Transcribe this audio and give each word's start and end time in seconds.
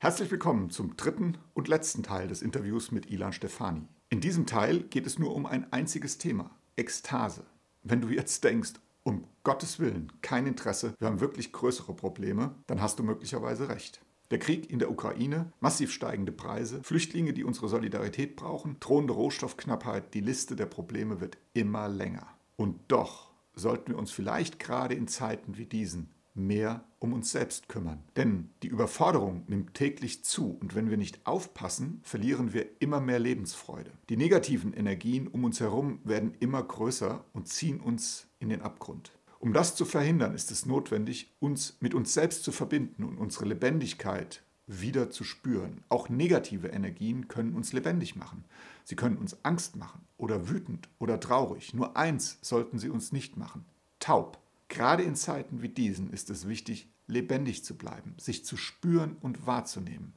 Herzlich 0.00 0.30
willkommen 0.30 0.70
zum 0.70 0.96
dritten 0.96 1.38
und 1.54 1.66
letzten 1.66 2.04
Teil 2.04 2.28
des 2.28 2.40
Interviews 2.40 2.92
mit 2.92 3.10
Ilan 3.10 3.32
Stefani. 3.32 3.88
In 4.10 4.20
diesem 4.20 4.46
Teil 4.46 4.84
geht 4.84 5.08
es 5.08 5.18
nur 5.18 5.34
um 5.34 5.44
ein 5.44 5.72
einziges 5.72 6.18
Thema, 6.18 6.52
Ekstase. 6.76 7.42
Wenn 7.82 8.00
du 8.00 8.08
jetzt 8.08 8.44
denkst, 8.44 8.74
um 9.02 9.24
Gottes 9.42 9.80
Willen, 9.80 10.12
kein 10.22 10.46
Interesse, 10.46 10.94
wir 11.00 11.08
haben 11.08 11.18
wirklich 11.18 11.50
größere 11.50 11.94
Probleme, 11.94 12.54
dann 12.68 12.80
hast 12.80 13.00
du 13.00 13.02
möglicherweise 13.02 13.68
recht. 13.68 14.00
Der 14.30 14.38
Krieg 14.38 14.70
in 14.70 14.78
der 14.78 14.92
Ukraine, 14.92 15.52
massiv 15.58 15.90
steigende 15.90 16.30
Preise, 16.30 16.80
Flüchtlinge, 16.84 17.32
die 17.32 17.42
unsere 17.42 17.68
Solidarität 17.68 18.36
brauchen, 18.36 18.76
drohende 18.78 19.14
Rohstoffknappheit, 19.14 20.14
die 20.14 20.20
Liste 20.20 20.54
der 20.54 20.66
Probleme 20.66 21.20
wird 21.20 21.38
immer 21.54 21.88
länger. 21.88 22.28
Und 22.54 22.78
doch 22.86 23.32
sollten 23.52 23.90
wir 23.90 23.98
uns 23.98 24.12
vielleicht 24.12 24.60
gerade 24.60 24.94
in 24.94 25.08
Zeiten 25.08 25.58
wie 25.58 25.66
diesen 25.66 26.14
mehr 26.38 26.84
um 26.98 27.12
uns 27.12 27.30
selbst 27.30 27.68
kümmern. 27.68 28.02
Denn 28.16 28.50
die 28.62 28.68
Überforderung 28.68 29.44
nimmt 29.46 29.74
täglich 29.74 30.24
zu 30.24 30.56
und 30.60 30.74
wenn 30.74 30.90
wir 30.90 30.96
nicht 30.96 31.26
aufpassen, 31.26 32.00
verlieren 32.02 32.52
wir 32.52 32.66
immer 32.80 33.00
mehr 33.00 33.18
Lebensfreude. 33.18 33.90
Die 34.08 34.16
negativen 34.16 34.72
Energien 34.72 35.28
um 35.28 35.44
uns 35.44 35.60
herum 35.60 36.00
werden 36.04 36.34
immer 36.40 36.62
größer 36.62 37.24
und 37.32 37.48
ziehen 37.48 37.80
uns 37.80 38.26
in 38.38 38.48
den 38.48 38.62
Abgrund. 38.62 39.12
Um 39.40 39.52
das 39.52 39.76
zu 39.76 39.84
verhindern, 39.84 40.34
ist 40.34 40.50
es 40.50 40.66
notwendig, 40.66 41.32
uns 41.38 41.76
mit 41.80 41.94
uns 41.94 42.12
selbst 42.14 42.42
zu 42.42 42.50
verbinden 42.50 43.04
und 43.04 43.18
unsere 43.18 43.44
Lebendigkeit 43.44 44.42
wieder 44.66 45.10
zu 45.10 45.24
spüren. 45.24 45.82
Auch 45.88 46.08
negative 46.08 46.68
Energien 46.68 47.28
können 47.28 47.54
uns 47.54 47.72
lebendig 47.72 48.16
machen. 48.16 48.44
Sie 48.84 48.96
können 48.96 49.16
uns 49.16 49.44
Angst 49.44 49.76
machen 49.76 50.02
oder 50.16 50.48
wütend 50.48 50.88
oder 50.98 51.20
traurig. 51.20 51.72
Nur 51.72 51.96
eins 51.96 52.38
sollten 52.42 52.78
sie 52.78 52.90
uns 52.90 53.12
nicht 53.12 53.36
machen. 53.36 53.64
Taub. 54.00 54.38
Gerade 54.68 55.02
in 55.02 55.16
Zeiten 55.16 55.62
wie 55.62 55.68
diesen 55.68 56.10
ist 56.12 56.30
es 56.30 56.46
wichtig, 56.46 56.88
lebendig 57.06 57.64
zu 57.64 57.76
bleiben, 57.76 58.14
sich 58.18 58.44
zu 58.44 58.56
spüren 58.56 59.16
und 59.20 59.46
wahrzunehmen. 59.46 60.14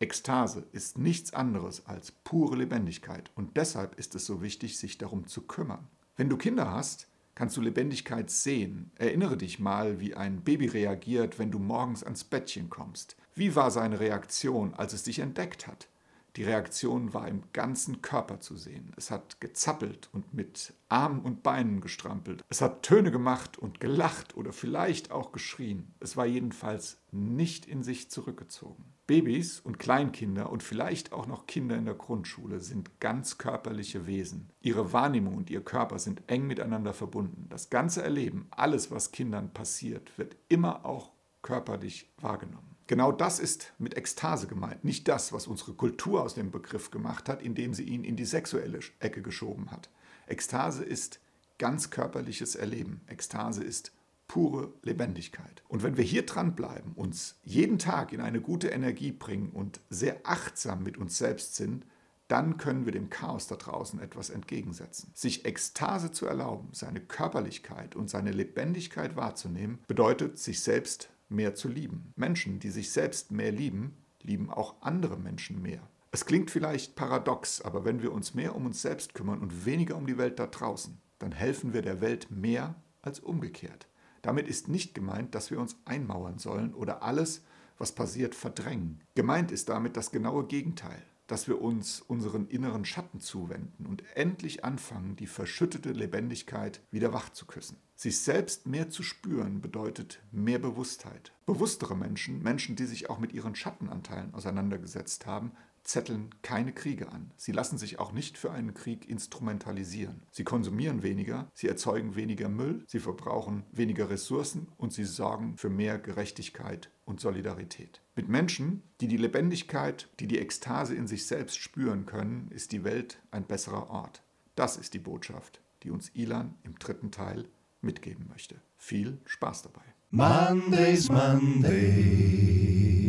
Ekstase 0.00 0.66
ist 0.72 0.98
nichts 0.98 1.32
anderes 1.32 1.86
als 1.86 2.10
pure 2.10 2.56
Lebendigkeit 2.56 3.30
und 3.36 3.56
deshalb 3.56 3.98
ist 3.98 4.14
es 4.14 4.26
so 4.26 4.42
wichtig, 4.42 4.78
sich 4.78 4.98
darum 4.98 5.26
zu 5.26 5.42
kümmern. 5.42 5.86
Wenn 6.16 6.28
du 6.28 6.36
Kinder 6.36 6.70
hast, 6.70 7.08
kannst 7.34 7.56
du 7.56 7.60
Lebendigkeit 7.60 8.30
sehen. 8.30 8.90
Erinnere 8.96 9.36
dich 9.36 9.58
mal, 9.58 10.00
wie 10.00 10.14
ein 10.14 10.42
Baby 10.42 10.66
reagiert, 10.66 11.38
wenn 11.38 11.50
du 11.50 11.58
morgens 11.58 12.04
ans 12.04 12.24
Bettchen 12.24 12.70
kommst. 12.70 13.16
Wie 13.34 13.56
war 13.56 13.70
seine 13.70 14.00
Reaktion, 14.00 14.74
als 14.74 14.92
es 14.92 15.04
dich 15.04 15.20
entdeckt 15.20 15.66
hat? 15.66 15.88
Die 16.36 16.42
Reaktion 16.42 17.14
war 17.14 17.28
im 17.28 17.42
ganzen 17.52 18.02
Körper 18.02 18.40
zu 18.40 18.56
sehen. 18.56 18.92
Es 18.96 19.12
hat 19.12 19.40
gezappelt 19.40 20.08
und 20.12 20.34
mit 20.34 20.74
Armen 20.88 21.20
und 21.20 21.44
Beinen 21.44 21.80
gestrampelt. 21.80 22.44
Es 22.48 22.60
hat 22.60 22.82
Töne 22.82 23.12
gemacht 23.12 23.56
und 23.56 23.80
gelacht 23.80 24.36
oder 24.36 24.52
vielleicht 24.52 25.12
auch 25.12 25.30
geschrien. 25.30 25.94
Es 26.00 26.16
war 26.16 26.26
jedenfalls 26.26 26.98
nicht 27.12 27.66
in 27.66 27.84
sich 27.84 28.10
zurückgezogen. 28.10 28.84
Babys 29.06 29.60
und 29.60 29.78
Kleinkinder 29.78 30.50
und 30.50 30.62
vielleicht 30.62 31.12
auch 31.12 31.26
noch 31.26 31.46
Kinder 31.46 31.76
in 31.76 31.84
der 31.84 31.94
Grundschule 31.94 32.58
sind 32.60 33.00
ganz 33.00 33.38
körperliche 33.38 34.06
Wesen. 34.06 34.50
Ihre 34.60 34.92
Wahrnehmung 34.92 35.36
und 35.36 35.50
ihr 35.50 35.62
Körper 35.62 35.98
sind 35.98 36.22
eng 36.26 36.46
miteinander 36.46 36.94
verbunden. 36.94 37.46
Das 37.50 37.70
ganze 37.70 38.02
Erleben, 38.02 38.48
alles, 38.50 38.90
was 38.90 39.12
Kindern 39.12 39.52
passiert, 39.52 40.18
wird 40.18 40.36
immer 40.48 40.84
auch 40.84 41.12
körperlich 41.42 42.10
wahrgenommen. 42.18 42.73
Genau 42.86 43.12
das 43.12 43.38
ist 43.38 43.72
mit 43.78 43.96
Ekstase 43.96 44.46
gemeint, 44.46 44.84
nicht 44.84 45.08
das, 45.08 45.32
was 45.32 45.46
unsere 45.46 45.72
Kultur 45.72 46.22
aus 46.22 46.34
dem 46.34 46.50
Begriff 46.50 46.90
gemacht 46.90 47.28
hat, 47.28 47.40
indem 47.40 47.72
sie 47.72 47.84
ihn 47.84 48.04
in 48.04 48.16
die 48.16 48.26
sexuelle 48.26 48.80
Ecke 48.98 49.22
geschoben 49.22 49.70
hat. 49.70 49.88
Ekstase 50.26 50.84
ist 50.84 51.20
ganz 51.58 51.90
körperliches 51.90 52.56
Erleben. 52.56 53.00
Ekstase 53.06 53.64
ist 53.64 53.92
pure 54.28 54.72
Lebendigkeit. 54.82 55.62
Und 55.68 55.82
wenn 55.82 55.96
wir 55.96 56.04
hier 56.04 56.26
dranbleiben, 56.26 56.92
uns 56.92 57.36
jeden 57.42 57.78
Tag 57.78 58.12
in 58.12 58.20
eine 58.20 58.40
gute 58.40 58.68
Energie 58.68 59.12
bringen 59.12 59.50
und 59.50 59.80
sehr 59.90 60.20
achtsam 60.24 60.82
mit 60.82 60.98
uns 60.98 61.18
selbst 61.18 61.54
sind, 61.54 61.86
dann 62.28 62.56
können 62.56 62.86
wir 62.86 62.92
dem 62.92 63.10
Chaos 63.10 63.46
da 63.46 63.56
draußen 63.56 64.00
etwas 64.00 64.30
entgegensetzen. 64.30 65.10
Sich 65.14 65.44
Ekstase 65.44 66.10
zu 66.10 66.26
erlauben, 66.26 66.68
seine 66.72 67.00
Körperlichkeit 67.00 67.96
und 67.96 68.08
seine 68.08 68.32
Lebendigkeit 68.32 69.14
wahrzunehmen, 69.14 69.78
bedeutet, 69.86 70.38
sich 70.38 70.60
selbst 70.60 71.10
mehr 71.28 71.54
zu 71.54 71.68
lieben. 71.68 72.12
Menschen, 72.16 72.60
die 72.60 72.70
sich 72.70 72.92
selbst 72.92 73.32
mehr 73.32 73.52
lieben, 73.52 73.96
lieben 74.22 74.50
auch 74.50 74.82
andere 74.82 75.18
Menschen 75.18 75.62
mehr. 75.62 75.88
Es 76.12 76.26
klingt 76.26 76.50
vielleicht 76.50 76.94
paradox, 76.94 77.60
aber 77.60 77.84
wenn 77.84 78.02
wir 78.02 78.12
uns 78.12 78.34
mehr 78.34 78.54
um 78.54 78.66
uns 78.66 78.82
selbst 78.82 79.14
kümmern 79.14 79.40
und 79.40 79.66
weniger 79.66 79.96
um 79.96 80.06
die 80.06 80.18
Welt 80.18 80.38
da 80.38 80.46
draußen, 80.46 81.00
dann 81.18 81.32
helfen 81.32 81.72
wir 81.72 81.82
der 81.82 82.00
Welt 82.00 82.30
mehr 82.30 82.76
als 83.02 83.20
umgekehrt. 83.20 83.88
Damit 84.22 84.48
ist 84.48 84.68
nicht 84.68 84.94
gemeint, 84.94 85.34
dass 85.34 85.50
wir 85.50 85.60
uns 85.60 85.76
einmauern 85.84 86.38
sollen 86.38 86.72
oder 86.72 87.02
alles, 87.02 87.42
was 87.78 87.92
passiert, 87.92 88.34
verdrängen. 88.34 89.00
Gemeint 89.14 89.50
ist 89.50 89.68
damit 89.68 89.96
das 89.96 90.12
genaue 90.12 90.46
Gegenteil 90.46 91.02
dass 91.26 91.48
wir 91.48 91.60
uns 91.60 92.00
unseren 92.00 92.46
inneren 92.48 92.84
Schatten 92.84 93.20
zuwenden 93.20 93.86
und 93.86 94.04
endlich 94.16 94.64
anfangen, 94.64 95.16
die 95.16 95.26
verschüttete 95.26 95.92
Lebendigkeit 95.92 96.80
wieder 96.90 97.12
wach 97.12 97.30
zu 97.30 97.46
küssen. 97.46 97.78
Sich 97.96 98.20
selbst 98.20 98.66
mehr 98.66 98.90
zu 98.90 99.02
spüren 99.02 99.60
bedeutet 99.60 100.20
mehr 100.32 100.58
Bewusstheit. 100.58 101.32
Bewusstere 101.46 101.96
Menschen, 101.96 102.42
Menschen, 102.42 102.76
die 102.76 102.86
sich 102.86 103.08
auch 103.08 103.18
mit 103.18 103.32
ihren 103.32 103.54
Schattenanteilen 103.54 104.34
auseinandergesetzt 104.34 105.26
haben, 105.26 105.52
zetteln 105.84 106.30
keine 106.42 106.72
Kriege 106.72 107.12
an. 107.12 107.30
Sie 107.36 107.52
lassen 107.52 107.78
sich 107.78 107.98
auch 108.00 108.12
nicht 108.12 108.36
für 108.38 108.50
einen 108.50 108.74
Krieg 108.74 109.08
instrumentalisieren. 109.08 110.22
Sie 110.32 110.44
konsumieren 110.44 111.02
weniger, 111.02 111.50
sie 111.54 111.68
erzeugen 111.68 112.16
weniger 112.16 112.48
Müll, 112.48 112.84
sie 112.86 112.98
verbrauchen 112.98 113.64
weniger 113.70 114.10
Ressourcen 114.10 114.68
und 114.76 114.92
sie 114.92 115.04
sorgen 115.04 115.56
für 115.56 115.70
mehr 115.70 115.98
Gerechtigkeit 115.98 116.90
und 117.04 117.20
Solidarität. 117.20 118.00
Mit 118.16 118.28
Menschen, 118.28 118.82
die 119.00 119.08
die 119.08 119.16
Lebendigkeit, 119.16 120.08
die 120.20 120.26
die 120.26 120.38
Ekstase 120.38 120.94
in 120.94 121.06
sich 121.06 121.26
selbst 121.26 121.58
spüren 121.58 122.06
können, 122.06 122.48
ist 122.50 122.72
die 122.72 122.84
Welt 122.84 123.20
ein 123.30 123.44
besserer 123.44 123.90
Ort. 123.90 124.22
Das 124.56 124.76
ist 124.76 124.94
die 124.94 124.98
Botschaft, 124.98 125.60
die 125.82 125.90
uns 125.90 126.10
Ilan 126.14 126.54
im 126.64 126.78
dritten 126.78 127.10
Teil 127.10 127.48
mitgeben 127.82 128.26
möchte. 128.28 128.56
Viel 128.78 129.18
Spaß 129.26 129.62
dabei. 129.62 129.82
Mondays, 130.10 131.08
Mondays 131.08 133.03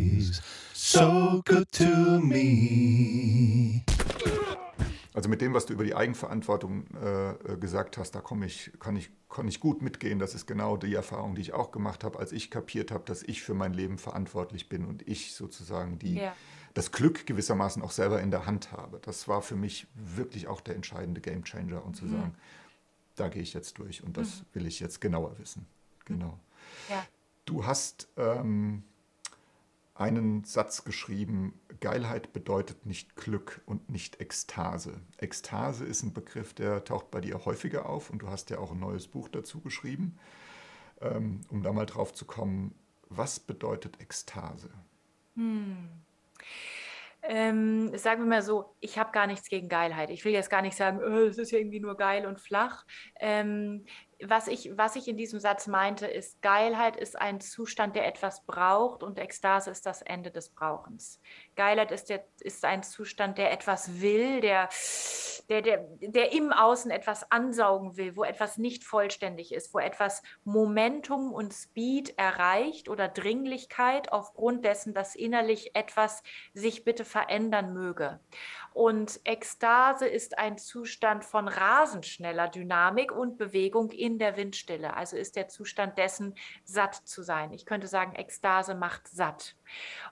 so 0.96 1.42
good 1.46 1.70
to 1.74 2.20
me. 2.22 3.82
Also 5.14 5.30
mit 5.30 5.42
dem, 5.42 5.54
was 5.54 5.66
du 5.66 5.74
über 5.74 5.84
die 5.84 5.94
Eigenverantwortung 5.96 6.86
äh, 6.96 7.32
äh 7.32 7.58
gesagt 7.58 7.98
hast, 7.98 8.16
da 8.16 8.24
ich, 8.46 8.72
kann, 8.80 8.96
ich, 8.96 9.10
kann 9.30 9.48
ich 9.48 9.60
gut 9.60 9.82
mitgehen. 9.82 10.20
Das 10.20 10.36
ist 10.36 10.46
genau 10.46 10.78
die 10.78 10.94
Erfahrung, 10.94 11.36
die 11.36 11.42
ich 11.42 11.54
auch 11.54 11.72
gemacht 11.72 12.04
habe, 12.04 12.20
als 12.20 12.32
ich 12.32 12.50
kapiert 12.50 12.92
habe, 12.92 13.04
dass 13.06 13.24
ich 13.24 13.44
für 13.44 13.54
mein 13.54 13.74
Leben 13.74 13.98
verantwortlich 13.98 14.70
bin 14.70 14.86
und 14.86 15.08
ich 15.08 15.34
sozusagen 15.34 16.00
die, 16.00 16.16
ja. 16.16 16.34
das 16.74 16.92
Glück 16.92 17.26
gewissermaßen 17.26 17.82
auch 17.82 17.92
selber 17.92 18.22
in 18.22 18.32
der 18.32 18.46
Hand 18.46 18.72
habe. 18.72 19.00
Das 19.02 19.28
war 19.28 19.42
für 19.42 19.56
mich 19.56 19.88
wirklich 19.96 20.48
auch 20.48 20.62
der 20.62 20.76
entscheidende 20.76 21.20
Gamechanger 21.20 21.84
und 21.86 21.96
zu 21.96 22.06
mhm. 22.06 22.12
sagen, 22.12 22.36
da 23.16 23.28
gehe 23.30 23.42
ich 23.42 23.54
jetzt 23.54 23.78
durch 23.80 24.04
und 24.04 24.18
das 24.18 24.40
mhm. 24.40 24.46
will 24.54 24.68
ich 24.68 24.80
jetzt 24.80 25.02
genauer 25.02 25.38
wissen. 25.40 25.66
Genau. 26.06 26.40
Ja. 26.90 27.06
Du 27.46 27.66
hast 27.66 28.08
ähm, 28.18 28.84
einen 29.96 30.44
Satz 30.44 30.84
geschrieben, 30.84 31.60
Geilheit 31.80 32.34
bedeutet 32.34 32.86
nicht 32.86 33.16
Glück 33.16 33.62
und 33.66 33.90
nicht 33.90 34.20
Ekstase. 34.20 35.02
Ekstase 35.18 35.86
ist 35.86 36.04
ein 36.04 36.14
Begriff, 36.14 36.54
der 36.54 36.84
taucht 36.84 37.12
bei 37.12 37.22
dir 37.22 37.46
häufiger 37.46 37.88
auf 37.88 38.10
und 38.10 38.20
du 38.20 38.28
hast 38.28 38.50
ja 38.50 38.60
auch 38.60 38.72
ein 38.72 38.80
neues 38.80 39.08
Buch 39.08 39.30
dazu 39.30 39.62
geschrieben, 39.62 40.18
ähm, 41.02 41.42
um 41.50 41.64
da 41.64 41.72
mal 41.72 41.86
drauf 41.86 42.14
zu 42.14 42.26
kommen, 42.26 42.76
was 43.08 43.40
bedeutet 43.40 44.02
Ekstase? 44.02 44.70
Hm. 45.36 45.90
Ähm, 47.28 47.98
sagen 47.98 48.22
wir 48.22 48.28
mal 48.28 48.42
so, 48.44 48.76
ich 48.82 49.00
habe 49.00 49.12
gar 49.12 49.26
nichts 49.26 49.50
gegen 49.50 49.68
Geilheit. 49.68 50.12
Ich 50.12 50.24
will 50.26 50.34
jetzt 50.34 50.50
gar 50.50 50.62
nicht 50.62 50.76
sagen, 50.76 51.00
oh, 51.00 51.26
es 51.26 51.38
ist 51.38 51.52
ja 51.52 51.58
irgendwie 51.58 51.80
nur 51.80 51.98
geil 51.98 52.26
und 52.28 52.40
flach. 52.40 52.86
Ähm, 53.20 53.86
was 54.24 54.48
ich, 54.48 54.72
was 54.78 54.96
ich 54.96 55.08
in 55.08 55.18
diesem 55.18 55.40
Satz 55.40 55.68
meinte, 55.68 56.08
ist, 56.08 56.42
Geilheit 56.42 56.96
ist 56.96 57.20
ein 57.20 57.42
Zustand, 57.42 57.96
der 57.96 58.08
etwas 58.08 58.46
braucht 58.46 59.04
und 59.04 59.20
Ekstase 59.20 59.72
ist 59.72 59.86
das 59.86 60.02
Ende 60.02 60.32
des 60.32 60.50
Brauchens. 60.50 61.20
Geilheit 61.56 61.92
ist, 61.92 62.10
der, 62.10 62.26
ist 62.40 62.64
ein 62.64 62.84
Zustand, 62.84 63.38
der 63.38 63.52
etwas 63.52 64.02
will, 64.02 64.42
der, 64.42 64.70
der, 65.50 65.62
der, 65.62 65.86
der 66.02 66.34
im 66.34 66.52
Außen 66.52 66.92
etwas 66.92 67.30
ansaugen 67.32 67.98
will, 67.98 68.16
wo 68.16 68.24
etwas 68.24 68.58
nicht 68.58 68.84
vollständig 68.84 69.54
ist, 69.54 69.74
wo 69.74 69.80
etwas 69.80 70.24
Momentum 70.44 71.34
und 71.34 71.54
Speed 71.54 72.18
erreicht 72.18 72.90
oder 72.90 73.08
Dringlichkeit 73.08 74.12
aufgrund 74.12 74.66
dessen, 74.66 74.94
dass 74.94 75.16
innerlich 75.16 75.76
etwas 75.76 76.24
sich 76.54 76.84
bitte 76.84 77.06
verändern 77.06 77.74
möge. 77.74 78.20
Und 78.76 79.22
Ekstase 79.24 80.06
ist 80.06 80.38
ein 80.38 80.58
Zustand 80.58 81.24
von 81.24 81.48
rasend 81.48 82.06
schneller 82.06 82.50
Dynamik 82.50 83.10
und 83.10 83.38
Bewegung 83.38 83.90
in 83.92 84.20
der 84.20 84.36
Windstille. 84.36 84.98
Also 84.98 85.16
ist 85.16 85.38
der 85.38 85.48
Zustand 85.48 85.98
dessen, 85.98 86.36
satt 86.66 86.94
zu 86.94 87.24
sein. 87.24 87.54
Ich 87.54 87.66
könnte 87.66 87.88
sagen, 87.88 88.16
Ekstase 88.16 88.76
macht 88.76 89.08
satt. 89.08 89.56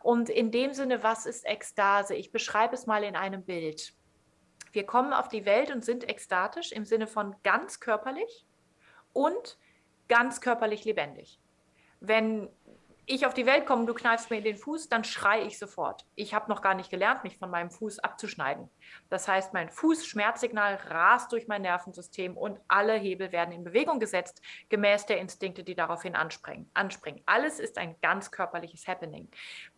Und 0.01 0.29
in 0.29 0.49
dem 0.49 0.71
Sinne, 0.71 1.03
was 1.03 1.25
ist 1.25 1.45
Ekstase? 1.45 2.15
Ich 2.15 2.31
beschreibe 2.31 2.73
es 2.73 2.85
mal 2.85 3.03
in 3.03 3.17
einem 3.17 3.43
Bild. 3.43 3.93
Wir 4.71 4.85
kommen 4.85 5.11
auf 5.11 5.27
die 5.27 5.43
Welt 5.43 5.69
und 5.69 5.83
sind 5.83 6.07
ekstatisch 6.07 6.71
im 6.71 6.85
Sinne 6.85 7.07
von 7.07 7.35
ganz 7.43 7.81
körperlich 7.81 8.45
und 9.11 9.57
ganz 10.07 10.39
körperlich 10.39 10.85
lebendig. 10.85 11.37
Wenn 11.99 12.47
ich 13.05 13.25
auf 13.25 13.33
die 13.33 13.45
Welt 13.45 13.65
komme, 13.65 13.85
du 13.85 13.93
kneifst 13.93 14.29
mir 14.29 14.37
in 14.37 14.43
den 14.43 14.57
Fuß, 14.57 14.89
dann 14.89 15.03
schreie 15.03 15.43
ich 15.43 15.59
sofort. 15.59 16.05
Ich 16.15 16.33
habe 16.33 16.49
noch 16.49 16.61
gar 16.61 16.73
nicht 16.73 16.89
gelernt, 16.89 17.23
mich 17.23 17.37
von 17.37 17.49
meinem 17.49 17.69
Fuß 17.69 17.99
abzuschneiden. 17.99 18.69
Das 19.09 19.27
heißt, 19.27 19.53
mein 19.53 19.69
Fußschmerzsignal 19.69 20.75
rast 20.75 21.31
durch 21.31 21.47
mein 21.47 21.63
Nervensystem 21.63 22.37
und 22.37 22.59
alle 22.67 22.93
Hebel 22.93 23.31
werden 23.31 23.51
in 23.51 23.63
Bewegung 23.63 23.99
gesetzt, 23.99 24.41
gemäß 24.69 25.05
der 25.05 25.19
Instinkte, 25.19 25.63
die 25.63 25.75
daraufhin 25.75 26.15
anspringen. 26.15 26.69
anspringen. 26.73 27.21
Alles 27.25 27.59
ist 27.59 27.77
ein 27.77 27.95
ganz 28.01 28.31
körperliches 28.31 28.87
Happening. 28.87 29.29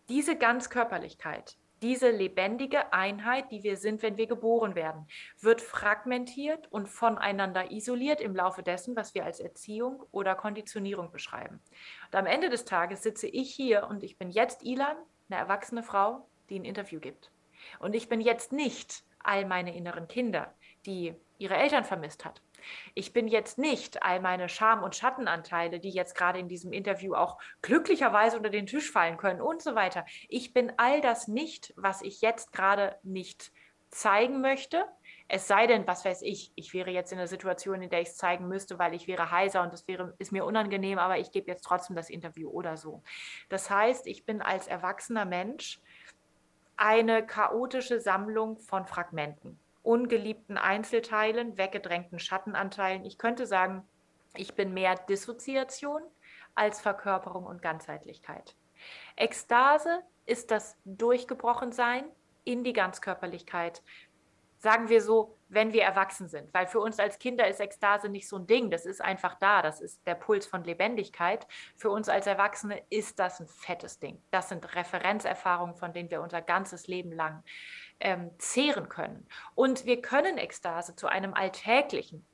Diese 0.07 0.38
Ganzkörperlichkeit 0.38 1.57
diese 1.85 2.09
lebendige 2.09 2.93
Einheit, 2.93 3.51
die 3.51 3.61
wir 3.61 3.77
sind, 3.77 4.01
wenn 4.01 4.17
wir 4.17 4.25
geboren 4.25 4.73
werden, 4.73 5.07
wird 5.39 5.61
fragmentiert 5.61 6.65
und 6.71 6.89
voneinander 6.89 7.71
isoliert 7.71 8.21
im 8.21 8.35
Laufe 8.35 8.63
dessen, 8.63 8.95
was 8.95 9.13
wir 9.13 9.23
als 9.23 9.39
Erziehung 9.39 10.01
oder 10.09 10.33
Konditionierung 10.33 11.11
beschreiben. 11.11 11.61
Und 12.07 12.15
am 12.15 12.25
Ende 12.25 12.49
des 12.49 12.65
Tages 12.65 13.03
sitze 13.03 13.27
ich 13.27 13.53
hier 13.53 13.85
und 13.87 14.01
ich 14.01 14.17
bin 14.17 14.31
jetzt 14.31 14.63
Ilan, 14.63 14.97
eine 15.29 15.39
erwachsene 15.39 15.83
Frau, 15.83 16.27
die 16.49 16.57
ein 16.59 16.65
Interview 16.65 16.99
gibt. 16.99 17.29
Und 17.77 17.93
ich 17.93 18.09
bin 18.09 18.19
jetzt 18.19 18.51
nicht 18.51 19.03
all 19.19 19.45
meine 19.45 19.75
inneren 19.75 20.07
Kinder, 20.07 20.55
die 20.88 21.13
ihre 21.38 21.55
Eltern 21.55 21.83
vermisst 21.83 22.25
hat. 22.25 22.41
Ich 22.94 23.13
bin 23.13 23.27
jetzt 23.27 23.57
nicht 23.57 24.03
all 24.03 24.19
meine 24.19 24.50
Scham- 24.50 24.83
und 24.83 24.95
Schattenanteile, 24.95 25.79
die 25.79 25.89
jetzt 25.89 26.15
gerade 26.15 26.39
in 26.39 26.47
diesem 26.47 26.73
Interview 26.73 27.13
auch 27.13 27.38
glücklicherweise 27.62 28.38
unter 28.38 28.50
den 28.50 28.67
Tisch 28.67 28.91
fallen 28.91 29.17
können 29.17 29.41
und 29.41 29.62
so 29.62 29.75
weiter. 29.75 30.06
Ich 30.29 30.53
bin 30.53 30.73
all 30.77 31.01
das 31.01 31.27
nicht, 31.27 31.73
was 31.75 32.01
ich 32.01 32.21
jetzt 32.21 32.51
gerade 32.51 32.97
nicht 33.03 33.51
zeigen 33.89 34.41
möchte. 34.41 34.85
Es 35.27 35.47
sei 35.47 35.67
denn, 35.67 35.88
was 35.88 36.06
weiß 36.06 36.21
ich, 36.21 36.51
ich 36.56 36.73
wäre 36.73 36.91
jetzt 36.91 37.12
in 37.12 37.17
einer 37.17 37.27
Situation, 37.27 37.81
in 37.81 37.89
der 37.89 38.01
ich 38.01 38.09
es 38.09 38.17
zeigen 38.17 38.47
müsste, 38.47 38.77
weil 38.77 38.94
ich 38.94 39.07
wäre 39.07 39.31
heiser 39.31 39.63
und 39.63 39.73
das 39.73 39.88
wäre, 39.88 40.13
ist 40.19 40.31
mir 40.31 40.45
unangenehm, 40.45 41.00
aber 41.00 41.17
ich 41.17 41.31
gebe 41.31 41.50
jetzt 41.50 41.63
trotzdem 41.63 41.95
das 41.95 42.09
Interview 42.09 42.50
oder 42.50 42.77
so. 42.77 43.01
Das 43.50 43.69
heißt, 43.69 44.06
ich 44.06 44.25
bin 44.25 44.41
als 44.41 44.67
erwachsener 44.67 45.25
Mensch 45.25 45.79
eine 46.77 47.25
chaotische 47.25 48.00
Sammlung 48.00 48.59
von 48.59 48.85
Fragmenten 48.85 49.59
ungeliebten 49.85 50.57
Einzelteilen, 50.57 51.57
weggedrängten 51.57 52.19
Schattenanteilen. 52.19 53.05
Ich 53.05 53.17
könnte 53.17 53.45
sagen, 53.45 53.87
ich 54.35 54.55
bin 54.55 54.73
mehr 54.73 54.95
Dissoziation 54.95 56.01
als 56.55 56.81
Verkörperung 56.81 57.45
und 57.45 57.61
Ganzheitlichkeit. 57.61 58.55
Ekstase 59.15 60.01
ist 60.25 60.51
das 60.51 60.77
Durchgebrochensein 60.85 62.05
in 62.43 62.63
die 62.63 62.73
Ganzkörperlichkeit. 62.73 63.83
Sagen 64.57 64.89
wir 64.89 65.01
so, 65.01 65.34
wenn 65.47 65.74
wir 65.74 65.83
erwachsen 65.83 66.27
sind, 66.27 66.53
weil 66.53 66.68
für 66.68 66.80
uns 66.80 67.00
als 67.00 67.19
Kinder 67.19 67.47
ist 67.47 67.59
Ekstase 67.59 68.09
nicht 68.09 68.27
so 68.27 68.38
ein 68.38 68.47
Ding, 68.47 68.71
das 68.71 68.86
ist 68.86 69.01
einfach 69.01 69.36
da, 69.36 69.62
das 69.62 69.81
ist 69.81 70.06
der 70.07 70.15
Puls 70.15 70.45
von 70.45 70.63
Lebendigkeit. 70.63 71.47
Für 71.75 71.89
uns 71.89 72.09
als 72.09 72.27
Erwachsene 72.27 72.81
ist 72.89 73.19
das 73.19 73.39
ein 73.39 73.47
fettes 73.47 74.00
Ding. 74.00 74.21
Das 74.31 74.50
sind 74.50 74.75
Referenzerfahrungen, 74.75 75.75
von 75.75 75.94
denen 75.94 76.09
wir 76.09 76.21
unser 76.21 76.42
ganzes 76.42 76.88
Leben 76.88 77.12
lang 77.12 77.44
ähm, 78.00 78.31
zehren 78.39 78.89
können. 78.89 79.27
Und 79.53 79.86
wir 79.86 80.01
können 80.01 80.38
Ekstase 80.38 80.95
zu 80.95 81.07
einem 81.07 81.33
alltäglichen, 81.33 82.25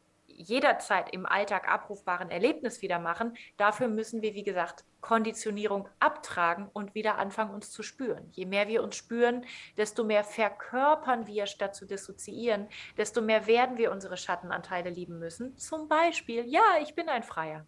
jederzeit 0.42 1.14
im 1.14 1.26
Alltag 1.26 1.68
abrufbaren 1.70 2.30
Erlebnis 2.30 2.82
wieder 2.82 3.00
machen. 3.00 3.38
Dafür 3.58 3.88
müssen 3.88 4.22
wir, 4.22 4.34
wie 4.34 4.44
gesagt, 4.44 4.84
Konditionierung 5.02 5.90
abtragen 6.00 6.70
und 6.74 6.94
wieder 6.96 7.18
anfangen, 7.18 7.54
uns 7.54 7.72
zu 7.72 7.84
spüren. 7.84 8.30
Je 8.32 8.46
mehr 8.46 8.68
wir 8.68 8.84
uns 8.84 8.96
spüren, 8.96 9.46
desto 9.78 10.04
mehr 10.04 10.24
verkörpern 10.24 11.28
wir, 11.28 11.48
statt 11.48 11.76
zu 11.76 11.86
dissoziieren, 11.86 12.68
desto 12.98 13.22
mehr 13.22 13.48
werden 13.48 13.78
wir 13.78 13.92
unsere 13.92 14.18
Schattenanteile 14.18 14.90
lieben 14.90 15.20
müssen. 15.20 15.58
Zum 15.58 15.88
Beispiel, 15.88 16.46
ja, 16.46 16.78
ich 16.82 16.96
bin 16.96 17.10
ein 17.10 17.24
Freier. 17.24 17.66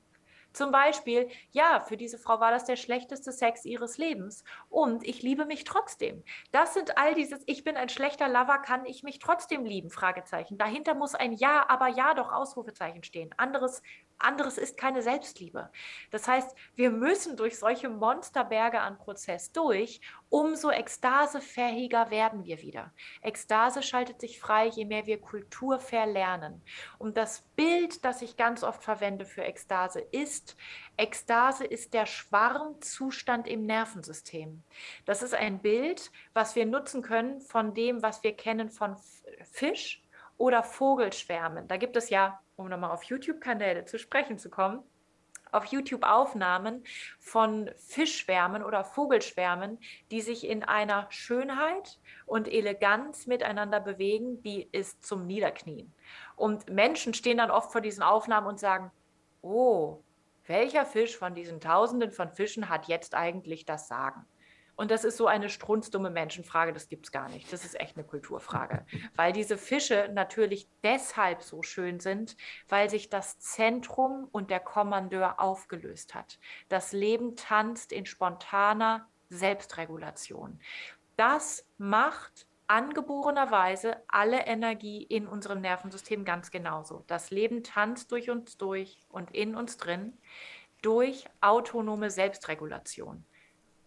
Zum 0.53 0.71
Beispiel, 0.71 1.29
ja, 1.51 1.79
für 1.81 1.97
diese 1.97 2.17
Frau 2.17 2.39
war 2.39 2.51
das 2.51 2.65
der 2.65 2.75
schlechteste 2.75 3.31
Sex 3.31 3.65
ihres 3.65 3.97
Lebens 3.97 4.43
und 4.69 5.05
ich 5.07 5.21
liebe 5.21 5.45
mich 5.45 5.63
trotzdem. 5.63 6.23
Das 6.51 6.73
sind 6.73 6.97
all 6.97 7.15
dieses, 7.15 7.41
ich 7.47 7.63
bin 7.63 7.75
ein 7.75 7.89
schlechter 7.89 8.27
Lover, 8.29 8.59
kann 8.59 8.85
ich 8.85 9.03
mich 9.03 9.19
trotzdem 9.19 9.65
lieben? 9.65 9.89
Fragezeichen. 9.89 10.57
Dahinter 10.57 10.93
muss 10.95 11.15
ein 11.15 11.33
Ja, 11.33 11.65
aber 11.69 11.87
ja 11.87 12.13
doch 12.13 12.31
Ausrufezeichen 12.31 13.03
stehen. 13.03 13.33
Anderes 13.37 13.81
anderes 14.17 14.57
ist 14.57 14.77
keine 14.77 15.01
Selbstliebe. 15.01 15.69
Das 16.11 16.27
heißt, 16.27 16.55
wir 16.75 16.91
müssen 16.91 17.37
durch 17.37 17.59
solche 17.59 17.89
Monsterberge 17.89 18.79
an 18.79 18.97
Prozess 18.97 19.51
durch, 19.51 20.01
umso 20.29 20.69
ekstasefähiger 20.71 22.09
werden 22.09 22.43
wir 22.43 22.61
wieder. 22.61 22.93
Ekstase 23.21 23.83
schaltet 23.83 24.21
sich 24.21 24.39
frei, 24.39 24.67
je 24.67 24.85
mehr 24.85 25.05
wir 25.05 25.19
Kultur 25.21 25.79
verlernen. 25.79 26.63
Und 26.97 27.17
das 27.17 27.41
Bild, 27.55 28.03
das 28.05 28.21
ich 28.21 28.37
ganz 28.37 28.63
oft 28.63 28.83
verwende 28.83 29.25
für 29.25 29.43
Ekstase, 29.43 29.99
ist, 29.99 30.55
Ekstase 30.97 31.65
ist 31.65 31.93
der 31.93 32.05
Schwarmzustand 32.05 33.47
im 33.47 33.65
Nervensystem. 33.65 34.63
Das 35.05 35.21
ist 35.21 35.33
ein 35.33 35.61
Bild, 35.61 36.11
was 36.33 36.55
wir 36.55 36.65
nutzen 36.65 37.01
können 37.01 37.41
von 37.41 37.73
dem, 37.73 38.01
was 38.01 38.23
wir 38.23 38.35
kennen 38.35 38.69
von 38.69 38.95
Fisch 39.43 40.02
oder 40.43 40.61
Vogelschwärmen. 40.61 41.69
Da 41.69 41.77
gibt 41.77 41.95
es 41.95 42.09
ja 42.09 42.37
um 42.57 42.67
nochmal 42.67 42.91
auf 42.91 43.03
YouTube-Kanäle 43.03 43.85
zu 43.85 43.97
sprechen 43.97 44.37
zu 44.37 44.49
kommen, 44.49 44.83
auf 45.53 45.65
YouTube 45.65 46.03
Aufnahmen 46.03 46.83
von 47.17 47.71
Fischschwärmen 47.77 48.61
oder 48.61 48.83
Vogelschwärmen, 48.83 49.79
die 50.11 50.19
sich 50.19 50.45
in 50.45 50.65
einer 50.65 51.07
Schönheit 51.09 51.97
und 52.25 52.51
Eleganz 52.51 53.25
miteinander 53.25 53.79
bewegen, 53.79 54.43
die 54.43 54.67
ist 54.73 55.05
zum 55.05 55.27
Niederknien. 55.27 55.93
Und 56.35 56.69
Menschen 56.69 57.13
stehen 57.13 57.37
dann 57.37 57.49
oft 57.49 57.71
vor 57.71 57.79
diesen 57.81 58.03
Aufnahmen 58.03 58.47
und 58.47 58.59
sagen, 58.59 58.91
oh, 59.41 60.01
welcher 60.45 60.85
Fisch 60.85 61.17
von 61.17 61.35
diesen 61.35 61.61
Tausenden 61.61 62.11
von 62.11 62.31
Fischen 62.31 62.67
hat 62.67 62.89
jetzt 62.89 63.15
eigentlich 63.15 63.65
das 63.65 63.87
Sagen? 63.87 64.25
Und 64.75 64.89
das 64.89 65.03
ist 65.03 65.17
so 65.17 65.27
eine 65.27 65.49
strunzdumme 65.49 66.09
Menschenfrage, 66.09 66.73
das 66.73 66.89
gibt 66.89 67.05
es 67.05 67.11
gar 67.11 67.29
nicht. 67.29 67.51
Das 67.53 67.63
ist 67.63 67.79
echt 67.79 67.95
eine 67.95 68.05
Kulturfrage. 68.05 68.85
Weil 69.15 69.31
diese 69.31 69.57
Fische 69.57 70.09
natürlich 70.13 70.67
deshalb 70.83 71.43
so 71.43 71.61
schön 71.61 71.99
sind, 71.99 72.35
weil 72.69 72.89
sich 72.89 73.09
das 73.09 73.39
Zentrum 73.39 74.27
und 74.31 74.49
der 74.49 74.59
Kommandeur 74.59 75.39
aufgelöst 75.39 76.15
hat. 76.15 76.39
Das 76.69 76.91
Leben 76.91 77.35
tanzt 77.35 77.91
in 77.91 78.05
spontaner 78.05 79.07
Selbstregulation. 79.29 80.59
Das 81.15 81.65
macht 81.77 82.47
angeborenerweise 82.67 83.97
alle 84.07 84.45
Energie 84.47 85.03
in 85.03 85.27
unserem 85.27 85.61
Nervensystem 85.61 86.25
ganz 86.25 86.49
genauso. 86.49 87.03
Das 87.07 87.29
Leben 87.29 87.63
tanzt 87.63 88.11
durch 88.11 88.29
uns 88.29 88.57
durch 88.57 88.99
und 89.09 89.31
in 89.31 89.55
uns 89.55 89.77
drin 89.77 90.17
durch 90.81 91.25
autonome 91.41 92.09
Selbstregulation. 92.09 93.25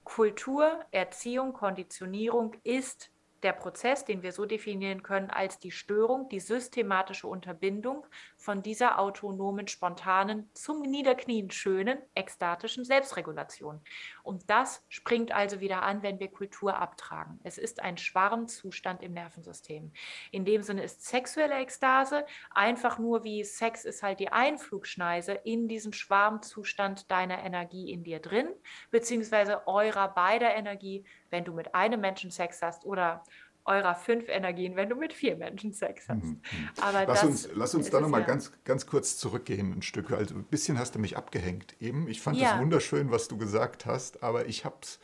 Kultur, 0.06 0.85
Erziehung, 0.93 1.53
Konditionierung 1.53 2.55
ist 2.62 3.11
der 3.43 3.53
Prozess, 3.53 4.04
den 4.04 4.23
wir 4.23 4.30
so 4.30 4.47
definieren 4.47 5.02
können 5.02 5.30
als 5.30 5.59
die 5.59 5.73
Störung, 5.73 6.28
die 6.28 6.38
systematische 6.38 7.26
Unterbindung 7.26 8.07
von 8.37 8.62
dieser 8.62 9.00
autonomen, 9.00 9.66
spontanen, 9.66 10.49
zum 10.54 10.83
Niederknien 10.83 11.50
schönen, 11.50 11.99
ekstatischen 12.14 12.85
Selbstregulation. 12.85 13.80
Und 14.26 14.50
das 14.50 14.85
springt 14.88 15.30
also 15.30 15.61
wieder 15.61 15.83
an, 15.83 16.02
wenn 16.02 16.18
wir 16.18 16.28
Kultur 16.28 16.76
abtragen. 16.76 17.38
Es 17.45 17.59
ist 17.59 17.80
ein 17.80 17.97
Schwarmzustand 17.97 19.02
im 19.02 19.12
Nervensystem. 19.12 19.92
In 20.33 20.45
dem 20.45 20.62
Sinne 20.62 20.83
ist 20.83 21.06
sexuelle 21.06 21.54
Ekstase 21.54 22.26
einfach 22.50 22.99
nur 22.99 23.23
wie 23.23 23.45
Sex 23.45 23.85
ist 23.85 24.02
halt 24.02 24.18
die 24.18 24.33
Einflugschneise 24.33 25.33
in 25.33 25.68
diesen 25.68 25.92
Schwarmzustand 25.92 27.09
deiner 27.09 27.45
Energie 27.45 27.92
in 27.92 28.02
dir 28.02 28.18
drin, 28.18 28.49
beziehungsweise 28.90 29.66
eurer 29.68 30.09
beider 30.09 30.54
Energie, 30.56 31.04
wenn 31.30 31.45
du 31.45 31.52
mit 31.52 31.75
einem 31.76 32.00
Menschen 32.00 32.33
Sex 32.33 32.62
hast 32.62 32.85
oder 32.85 33.23
eurer 33.66 33.94
fünf 33.94 34.28
Energien, 34.28 34.76
wenn 34.76 34.88
du 34.88 34.96
mit 34.96 35.12
vier 35.12 35.37
Menschen 35.37 35.73
Sex 35.73 36.08
hast. 36.08 36.25
Mhm. 36.25 36.40
Aber 36.80 37.04
lass, 37.06 37.25
uns, 37.25 37.49
lass 37.54 37.75
uns 37.75 37.90
da 37.90 38.00
nochmal 38.00 38.20
ja. 38.23 38.26
ganz, 38.26 38.52
ganz 38.64 38.87
kurz 38.87 39.18
zurückgehen, 39.18 39.73
ein 39.73 39.82
Stück. 39.82 40.11
Also 40.12 40.35
ein 40.35 40.44
bisschen 40.44 40.78
hast 40.78 40.94
du 40.94 40.99
mich 40.99 41.16
abgehängt 41.16 41.76
eben. 41.80 42.08
Ich 42.08 42.20
fand 42.20 42.37
es 42.37 42.42
ja. 42.42 42.61
wunderschön, 42.61 43.11
was 43.11 43.28
du 43.28 43.37
gesagt 43.37 43.87
hast, 43.87 44.23
aber 44.23 44.46
ich 44.46 44.64
habe 44.64 44.76
es 44.82 44.99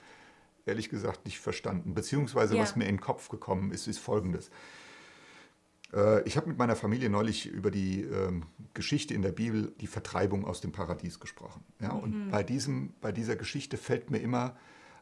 ehrlich 0.67 0.89
gesagt 0.89 1.25
nicht 1.25 1.41
verstanden. 1.41 1.95
Beziehungsweise, 1.95 2.57
ja. 2.57 2.63
was 2.63 2.77
mir 2.77 2.85
in 2.85 2.97
den 2.97 3.01
Kopf 3.01 3.29
gekommen 3.29 3.73
ist, 3.73 3.87
ist 3.89 3.99
folgendes. 3.99 4.51
Äh, 5.93 6.23
ich 6.23 6.37
habe 6.37 6.49
mit 6.49 6.59
meiner 6.59 6.77
Familie 6.77 7.11
neulich 7.11 7.47
über 7.47 7.71
die 7.71 8.03
ähm, 8.03 8.45
Geschichte 8.75 9.15
in 9.15 9.23
der 9.23 9.33
Bibel, 9.33 9.73
die 9.81 9.87
Vertreibung 9.87 10.45
aus 10.45 10.61
dem 10.61 10.73
Paradies 10.73 11.21
gesprochen. 11.21 11.65
Ja, 11.81 11.95
mhm. 11.95 12.01
Und 12.01 12.31
bei, 12.31 12.43
diesem, 12.43 12.95
bei 13.01 13.13
dieser 13.13 13.37
Geschichte 13.37 13.77
fällt 13.77 14.11
mir 14.11 14.19
immer 14.19 14.57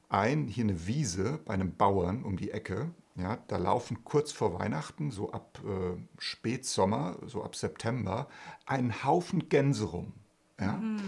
ein, 0.09 0.49
hier 0.49 0.64
eine 0.64 0.87
Wiese 0.87 1.40
bei 1.45 1.55
einem 1.55 1.75
Bauern 1.76 2.25
um 2.25 2.37
die 2.37 2.50
Ecke. 2.50 2.90
Ja, 3.21 3.39
da 3.49 3.57
laufen 3.57 4.05
kurz 4.05 4.33
vor 4.33 4.59
Weihnachten, 4.59 5.11
so 5.11 5.33
ab 5.33 5.61
äh, 5.65 5.97
Spätsommer, 6.19 7.17
so 7.27 7.43
ab 7.43 7.57
September, 7.57 8.29
ein 8.67 9.05
Haufen 9.05 9.49
Gänse 9.49 9.85
rum. 9.85 10.12
Ja? 10.59 10.73
Mhm. 10.73 11.00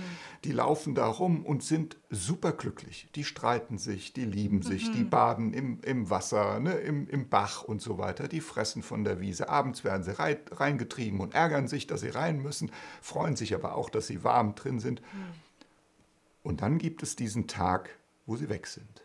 Die 0.44 0.52
laufen 0.52 0.94
da 0.94 1.06
rum 1.06 1.44
und 1.44 1.62
sind 1.62 1.96
superglücklich. 2.10 3.08
Die 3.14 3.24
streiten 3.24 3.78
sich, 3.78 4.12
die 4.12 4.24
lieben 4.24 4.62
sich, 4.62 4.88
mhm. 4.88 4.92
die 4.92 5.04
baden 5.04 5.52
im, 5.54 5.80
im 5.82 6.10
Wasser, 6.10 6.60
ne, 6.60 6.72
im, 6.72 7.08
im 7.08 7.28
Bach 7.28 7.62
und 7.62 7.80
so 7.80 7.98
weiter. 7.98 8.28
Die 8.28 8.40
fressen 8.40 8.82
von 8.82 9.04
der 9.04 9.20
Wiese. 9.20 9.48
Abends 9.48 9.84
werden 9.84 10.02
sie 10.02 10.18
rei 10.18 10.38
reingetrieben 10.50 11.20
und 11.20 11.34
ärgern 11.34 11.68
sich, 11.68 11.86
dass 11.86 12.00
sie 12.00 12.10
rein 12.10 12.42
müssen, 12.42 12.70
freuen 13.00 13.36
sich 13.36 13.54
aber 13.54 13.74
auch, 13.74 13.90
dass 13.90 14.06
sie 14.06 14.24
warm 14.24 14.54
drin 14.54 14.80
sind. 14.80 15.00
Mhm. 15.00 15.32
Und 16.42 16.62
dann 16.62 16.78
gibt 16.78 17.02
es 17.02 17.16
diesen 17.16 17.46
Tag 17.46 17.90
wo 18.26 18.36
sie 18.36 18.48
weg 18.48 18.66
sind. 18.66 19.02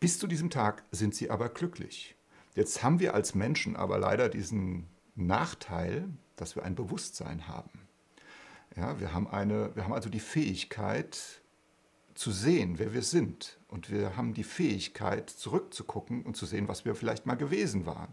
Bis 0.00 0.18
zu 0.18 0.26
diesem 0.26 0.50
Tag 0.50 0.84
sind 0.90 1.14
sie 1.14 1.30
aber 1.30 1.48
glücklich. 1.48 2.16
Jetzt 2.54 2.82
haben 2.82 3.00
wir 3.00 3.14
als 3.14 3.34
Menschen 3.34 3.76
aber 3.76 3.98
leider 3.98 4.28
diesen 4.28 4.86
Nachteil, 5.14 6.08
dass 6.36 6.56
wir 6.56 6.64
ein 6.64 6.74
Bewusstsein 6.74 7.48
haben. 7.48 7.88
Ja, 8.76 8.98
wir, 9.00 9.12
haben 9.12 9.28
eine, 9.28 9.74
wir 9.74 9.84
haben 9.84 9.92
also 9.92 10.08
die 10.08 10.20
Fähigkeit 10.20 11.42
zu 12.14 12.30
sehen, 12.30 12.78
wer 12.78 12.92
wir 12.92 13.02
sind. 13.02 13.58
Und 13.68 13.90
wir 13.90 14.16
haben 14.16 14.34
die 14.34 14.44
Fähigkeit, 14.44 15.30
zurückzugucken 15.30 16.22
und 16.22 16.36
zu 16.36 16.46
sehen, 16.46 16.68
was 16.68 16.84
wir 16.84 16.94
vielleicht 16.94 17.26
mal 17.26 17.36
gewesen 17.36 17.86
waren. 17.86 18.12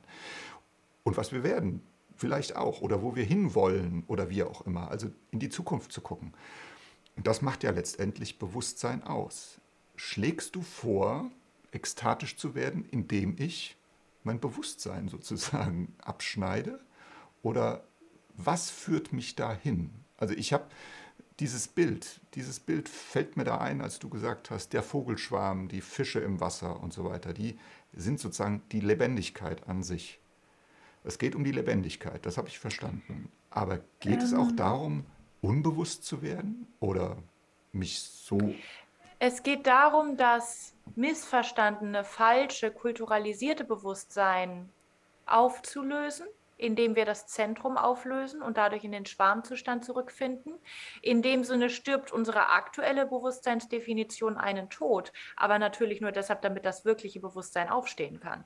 Und 1.04 1.18
was 1.18 1.32
wir 1.32 1.44
werden, 1.44 1.82
vielleicht 2.16 2.56
auch. 2.56 2.82
Oder 2.82 3.02
wo 3.02 3.16
wir 3.16 3.24
hinwollen 3.24 4.04
oder 4.08 4.30
wie 4.30 4.44
auch 4.44 4.66
immer. 4.66 4.90
Also 4.90 5.10
in 5.32 5.40
die 5.40 5.50
Zukunft 5.50 5.92
zu 5.92 6.02
gucken. 6.02 6.34
Und 7.16 7.28
das 7.28 7.42
macht 7.42 7.64
ja 7.64 7.72
letztendlich 7.72 8.40
Bewusstsein 8.40 9.04
aus. 9.04 9.60
Schlägst 9.96 10.56
du 10.56 10.62
vor, 10.62 11.30
ekstatisch 11.72 12.38
zu 12.38 12.56
werden, 12.56 12.86
indem 12.86 13.36
ich 13.38 13.78
mein 14.24 14.40
Bewusstsein 14.40 15.08
sozusagen 15.08 15.96
abschneide? 16.02 16.80
Oder 17.42 17.84
was 18.36 18.70
führt 18.70 19.14
mich 19.14 19.36
dahin? 19.36 19.92
Also 20.18 20.34
ich 20.34 20.54
habe 20.54 20.66
dieses 21.40 21.68
Bild, 21.68 22.22
dieses 22.36 22.60
Bild 22.60 22.88
fällt 22.88 23.36
mir 23.36 23.44
da 23.44 23.58
ein, 23.58 23.82
als 23.82 23.98
du 23.98 24.10
gesagt 24.10 24.52
hast, 24.52 24.74
der 24.74 24.84
Vogelschwarm, 24.84 25.68
die 25.68 25.82
Fische 25.82 26.20
im 26.20 26.40
Wasser 26.40 26.80
und 26.82 26.94
so 26.94 27.04
weiter, 27.06 27.34
die 27.34 27.58
sind 27.94 28.20
sozusagen 28.20 28.62
die 28.72 28.80
Lebendigkeit 28.80 29.68
an 29.68 29.82
sich. 29.82 30.20
Es 31.04 31.18
geht 31.18 31.36
um 31.36 31.44
die 31.44 31.52
Lebendigkeit, 31.52 32.26
das 32.26 32.38
habe 32.38 32.48
ich 32.48 32.60
verstanden. 32.60 33.32
Aber 33.50 33.80
geht 34.00 34.20
ähm, 34.20 34.26
es 34.26 34.34
auch 34.34 34.50
ähm. 34.50 34.56
darum, 34.56 35.06
unbewusst 35.42 36.06
zu 36.06 36.22
werden 36.22 36.68
oder 36.80 37.18
mich 37.72 38.00
so. 38.00 38.54
Es 39.18 39.42
geht 39.42 39.66
darum, 39.66 40.18
das 40.18 40.74
missverstandene, 40.96 42.04
falsche, 42.04 42.72
kulturalisierte 42.72 43.64
Bewusstsein 43.64 44.70
aufzulösen 45.26 46.28
indem 46.62 46.96
wir 46.96 47.06
das 47.06 47.26
Zentrum 47.26 47.76
auflösen 47.76 48.42
und 48.42 48.58
dadurch 48.58 48.84
in 48.84 48.92
den 48.92 49.06
Schwarmzustand 49.06 49.84
zurückfinden. 49.84 50.54
In 51.02 51.22
dem 51.22 51.44
Sinne 51.44 51.70
stirbt 51.70 52.12
unsere 52.12 52.50
aktuelle 52.50 53.06
Bewusstseinsdefinition 53.08 54.38
einen 54.38 54.70
Tod, 54.70 55.12
aber 55.36 55.58
natürlich 55.58 56.02
nur 56.02 56.12
deshalb, 56.12 56.42
damit 56.44 56.66
das 56.66 56.86
wirkliche 56.86 57.20
Bewusstsein 57.20 57.70
aufstehen 57.70 58.20
kann. 58.20 58.44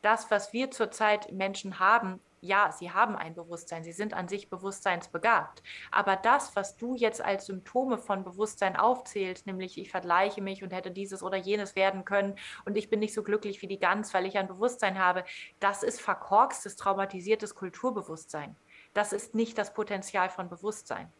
Das, 0.00 0.30
was 0.30 0.52
wir 0.52 0.70
zurzeit 0.70 1.30
Menschen 1.32 1.78
haben, 1.78 2.20
ja, 2.40 2.72
sie 2.72 2.90
haben 2.92 3.16
ein 3.16 3.34
Bewusstsein, 3.34 3.84
sie 3.84 3.92
sind 3.92 4.14
an 4.14 4.28
sich 4.28 4.48
bewusstseinsbegabt. 4.50 5.62
Aber 5.90 6.16
das, 6.16 6.54
was 6.56 6.76
du 6.76 6.94
jetzt 6.94 7.20
als 7.20 7.46
Symptome 7.46 7.98
von 7.98 8.24
Bewusstsein 8.24 8.76
aufzählst, 8.76 9.46
nämlich 9.46 9.78
ich 9.78 9.90
vergleiche 9.90 10.42
mich 10.42 10.62
und 10.62 10.72
hätte 10.72 10.90
dieses 10.90 11.22
oder 11.22 11.36
jenes 11.36 11.76
werden 11.76 12.04
können 12.04 12.36
und 12.64 12.76
ich 12.76 12.90
bin 12.90 13.00
nicht 13.00 13.14
so 13.14 13.22
glücklich 13.22 13.62
wie 13.62 13.68
die 13.68 13.78
Gans, 13.78 14.14
weil 14.14 14.26
ich 14.26 14.38
ein 14.38 14.48
Bewusstsein 14.48 14.98
habe, 14.98 15.24
das 15.60 15.82
ist 15.82 16.00
verkorkstes, 16.00 16.76
traumatisiertes 16.76 17.54
Kulturbewusstsein. 17.54 18.56
Das 18.94 19.12
ist 19.12 19.34
nicht 19.34 19.58
das 19.58 19.74
Potenzial 19.74 20.30
von 20.30 20.48
Bewusstsein. 20.48 21.12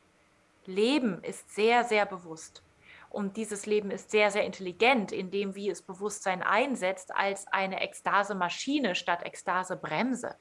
Leben 0.64 1.22
ist 1.22 1.54
sehr, 1.54 1.84
sehr 1.84 2.06
bewusst. 2.06 2.62
Und 3.10 3.38
dieses 3.38 3.64
Leben 3.64 3.90
ist 3.90 4.10
sehr, 4.10 4.30
sehr 4.30 4.44
intelligent, 4.44 5.12
indem 5.12 5.54
wie 5.54 5.70
es 5.70 5.80
Bewusstsein 5.80 6.42
einsetzt 6.42 7.14
als 7.14 7.46
eine 7.46 7.80
Ekstase-Maschine 7.80 8.94
statt 8.94 9.24
Ekstase-Bremse 9.24 10.36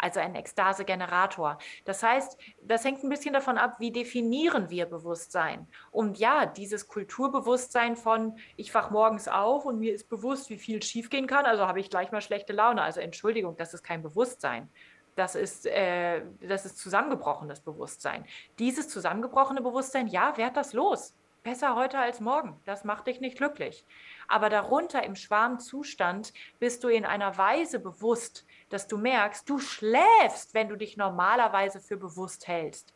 also 0.00 0.20
ein 0.20 0.34
Ekstase-Generator. 0.34 1.58
Das 1.84 2.02
heißt, 2.02 2.38
das 2.62 2.84
hängt 2.84 3.02
ein 3.04 3.08
bisschen 3.08 3.34
davon 3.34 3.58
ab, 3.58 3.76
wie 3.78 3.92
definieren 3.92 4.70
wir 4.70 4.86
Bewusstsein. 4.86 5.66
Und 5.90 6.18
ja, 6.18 6.46
dieses 6.46 6.88
Kulturbewusstsein 6.88 7.96
von, 7.96 8.38
ich 8.56 8.74
wach 8.74 8.90
morgens 8.90 9.28
auf 9.28 9.64
und 9.64 9.78
mir 9.78 9.94
ist 9.94 10.08
bewusst, 10.08 10.50
wie 10.50 10.58
viel 10.58 10.82
schiefgehen 10.82 11.26
kann, 11.26 11.44
also 11.44 11.66
habe 11.66 11.80
ich 11.80 11.90
gleich 11.90 12.12
mal 12.12 12.20
schlechte 12.20 12.52
Laune. 12.52 12.82
Also 12.82 13.00
Entschuldigung, 13.00 13.56
das 13.56 13.74
ist 13.74 13.82
kein 13.82 14.02
Bewusstsein. 14.02 14.70
Das 15.16 15.34
ist, 15.34 15.66
äh, 15.66 16.22
das 16.40 16.64
ist 16.64 16.78
zusammengebrochenes 16.78 17.60
Bewusstsein. 17.60 18.24
Dieses 18.58 18.88
zusammengebrochene 18.88 19.60
Bewusstsein, 19.60 20.06
ja, 20.06 20.32
wer 20.36 20.46
hat 20.46 20.56
das 20.56 20.72
los? 20.72 21.14
Besser 21.42 21.74
heute 21.74 21.98
als 21.98 22.20
morgen. 22.20 22.60
Das 22.66 22.84
macht 22.84 23.06
dich 23.06 23.20
nicht 23.20 23.38
glücklich. 23.38 23.86
Aber 24.28 24.50
darunter 24.50 25.02
im 25.04 25.16
Schwarmzustand 25.16 26.34
bist 26.58 26.84
du 26.84 26.88
in 26.88 27.06
einer 27.06 27.38
Weise 27.38 27.80
bewusst, 27.80 28.46
dass 28.68 28.86
du 28.86 28.98
merkst, 28.98 29.48
du 29.48 29.58
schläfst, 29.58 30.52
wenn 30.52 30.68
du 30.68 30.76
dich 30.76 30.98
normalerweise 30.98 31.80
für 31.80 31.96
bewusst 31.96 32.46
hältst. 32.46 32.92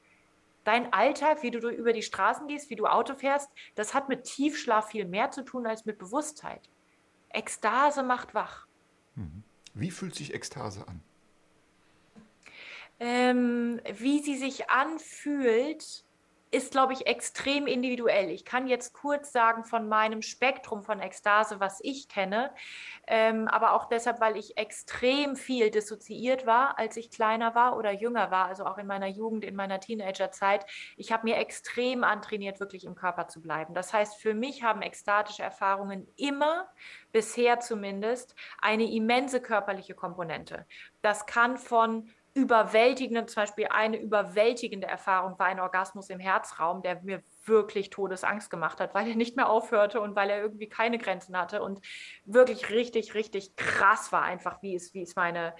Dein 0.64 0.92
Alltag, 0.92 1.42
wie 1.42 1.50
du 1.50 1.68
über 1.68 1.92
die 1.92 2.02
Straßen 2.02 2.46
gehst, 2.46 2.70
wie 2.70 2.76
du 2.76 2.86
Auto 2.86 3.14
fährst, 3.14 3.50
das 3.74 3.94
hat 3.94 4.08
mit 4.08 4.24
Tiefschlaf 4.24 4.88
viel 4.88 5.06
mehr 5.06 5.30
zu 5.30 5.42
tun 5.42 5.66
als 5.66 5.84
mit 5.84 5.98
Bewusstheit. 5.98 6.68
Ekstase 7.30 8.02
macht 8.02 8.34
wach. 8.34 8.66
Mhm. 9.14 9.42
Wie 9.74 9.90
fühlt 9.90 10.14
sich 10.14 10.34
Ekstase 10.34 10.86
an? 10.86 11.02
Ähm, 13.00 13.80
wie 13.96 14.20
sie 14.20 14.36
sich 14.36 14.70
anfühlt, 14.70 16.04
ist, 16.54 16.70
glaube 16.70 16.92
ich, 16.92 17.06
extrem 17.06 17.66
individuell. 17.66 18.30
Ich 18.30 18.44
kann 18.44 18.66
jetzt 18.66 18.94
kurz 18.94 19.32
sagen 19.32 19.64
von 19.64 19.88
meinem 19.88 20.22
Spektrum 20.22 20.82
von 20.82 21.00
Ekstase, 21.00 21.60
was 21.60 21.80
ich 21.82 22.08
kenne, 22.08 22.52
ähm, 23.06 23.48
aber 23.48 23.72
auch 23.72 23.86
deshalb, 23.86 24.20
weil 24.20 24.36
ich 24.36 24.56
extrem 24.56 25.36
viel 25.36 25.70
dissoziiert 25.70 26.46
war, 26.46 26.78
als 26.78 26.96
ich 26.96 27.10
kleiner 27.10 27.54
war 27.54 27.76
oder 27.76 27.90
jünger 27.90 28.30
war, 28.30 28.46
also 28.46 28.64
auch 28.64 28.78
in 28.78 28.86
meiner 28.86 29.08
Jugend, 29.08 29.44
in 29.44 29.56
meiner 29.56 29.80
Teenagerzeit. 29.80 30.64
Ich 30.96 31.12
habe 31.12 31.24
mir 31.24 31.36
extrem 31.38 32.04
antrainiert, 32.04 32.60
wirklich 32.60 32.84
im 32.84 32.94
Körper 32.94 33.28
zu 33.28 33.42
bleiben. 33.42 33.74
Das 33.74 33.92
heißt, 33.92 34.16
für 34.16 34.34
mich 34.34 34.62
haben 34.62 34.80
ekstatische 34.80 35.42
Erfahrungen 35.42 36.06
immer, 36.16 36.68
bisher 37.12 37.60
zumindest, 37.60 38.34
eine 38.60 38.90
immense 38.90 39.40
körperliche 39.40 39.94
Komponente. 39.94 40.66
Das 41.02 41.26
kann 41.26 41.58
von 41.58 42.10
überwältigende, 42.34 43.26
zum 43.26 43.44
Beispiel 43.44 43.68
eine 43.70 43.96
überwältigende 43.96 44.88
Erfahrung 44.88 45.38
war 45.38 45.46
ein 45.46 45.60
Orgasmus 45.60 46.10
im 46.10 46.18
Herzraum, 46.18 46.82
der 46.82 47.00
mir 47.02 47.22
wirklich 47.44 47.90
Todesangst 47.90 48.50
gemacht 48.50 48.80
hat, 48.80 48.92
weil 48.92 49.08
er 49.08 49.14
nicht 49.14 49.36
mehr 49.36 49.48
aufhörte 49.48 50.00
und 50.00 50.16
weil 50.16 50.30
er 50.30 50.42
irgendwie 50.42 50.68
keine 50.68 50.98
Grenzen 50.98 51.38
hatte 51.38 51.62
und 51.62 51.80
wirklich 52.24 52.70
richtig, 52.70 53.14
richtig 53.14 53.54
krass 53.54 54.10
war 54.10 54.22
einfach, 54.22 54.60
wie 54.62 54.74
es, 54.74 54.94
wie 54.94 55.02
es 55.02 55.14
meine, 55.14 55.54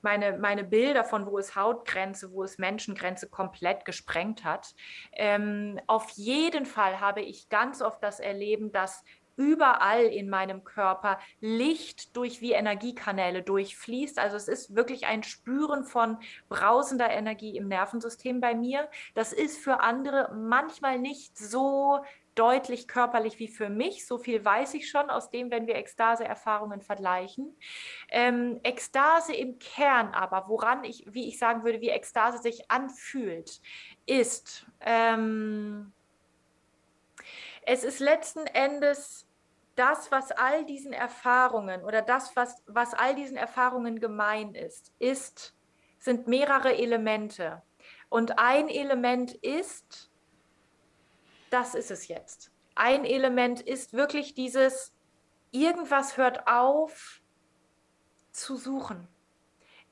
meine, 0.00 0.38
meine 0.38 0.64
Bilder 0.64 1.04
von, 1.04 1.26
wo 1.26 1.38
es 1.38 1.54
Hautgrenze, 1.54 2.32
wo 2.32 2.44
es 2.44 2.56
Menschengrenze 2.56 3.28
komplett 3.28 3.84
gesprengt 3.84 4.42
hat. 4.42 4.74
Ähm, 5.12 5.78
auf 5.86 6.08
jeden 6.12 6.64
Fall 6.64 7.00
habe 7.00 7.20
ich 7.20 7.50
ganz 7.50 7.82
oft 7.82 8.02
das 8.02 8.20
Erleben, 8.20 8.72
dass 8.72 9.04
überall 9.40 10.04
in 10.04 10.28
meinem 10.28 10.64
Körper 10.64 11.18
Licht 11.40 12.14
durch 12.14 12.42
wie 12.42 12.52
Energiekanäle 12.52 13.42
durchfließt. 13.42 14.18
Also 14.18 14.36
es 14.36 14.48
ist 14.48 14.76
wirklich 14.76 15.06
ein 15.06 15.22
Spüren 15.22 15.84
von 15.84 16.18
brausender 16.50 17.08
Energie 17.10 17.56
im 17.56 17.66
Nervensystem 17.66 18.40
bei 18.40 18.54
mir. 18.54 18.88
Das 19.14 19.32
ist 19.32 19.58
für 19.58 19.80
andere 19.80 20.30
manchmal 20.34 20.98
nicht 20.98 21.38
so 21.38 22.00
deutlich 22.34 22.86
körperlich 22.86 23.38
wie 23.38 23.48
für 23.48 23.70
mich. 23.70 24.06
So 24.06 24.18
viel 24.18 24.44
weiß 24.44 24.74
ich 24.74 24.90
schon 24.90 25.08
aus 25.08 25.30
dem, 25.30 25.50
wenn 25.50 25.66
wir 25.66 25.76
Ekstase-Erfahrungen 25.76 26.82
vergleichen. 26.82 27.56
Ähm, 28.10 28.60
Ekstase 28.62 29.34
im 29.34 29.58
Kern 29.58 30.12
aber, 30.12 30.48
woran 30.48 30.84
ich, 30.84 31.06
wie 31.08 31.28
ich 31.28 31.38
sagen 31.38 31.64
würde, 31.64 31.80
wie 31.80 31.88
Ekstase 31.88 32.38
sich 32.38 32.70
anfühlt, 32.70 33.60
ist, 34.04 34.66
ähm, 34.80 35.92
es 37.62 37.84
ist 37.84 38.00
letzten 38.00 38.46
Endes 38.46 39.26
das, 39.80 40.12
was 40.12 40.30
all 40.32 40.66
diesen 40.66 40.92
Erfahrungen 40.92 41.82
oder 41.84 42.02
das, 42.02 42.36
was, 42.36 42.62
was 42.66 42.92
all 42.92 43.14
diesen 43.14 43.38
Erfahrungen 43.38 43.98
gemein 43.98 44.54
ist, 44.54 44.92
ist, 44.98 45.56
sind 45.98 46.28
mehrere 46.28 46.76
Elemente. 46.76 47.62
Und 48.10 48.38
ein 48.38 48.68
Element 48.68 49.32
ist, 49.32 50.10
das 51.48 51.74
ist 51.74 51.90
es 51.90 52.08
jetzt. 52.08 52.52
Ein 52.74 53.06
Element 53.06 53.62
ist 53.62 53.94
wirklich 53.94 54.34
dieses, 54.34 54.92
irgendwas 55.50 56.18
hört 56.18 56.46
auf 56.46 57.22
zu 58.32 58.56
suchen. 58.56 59.08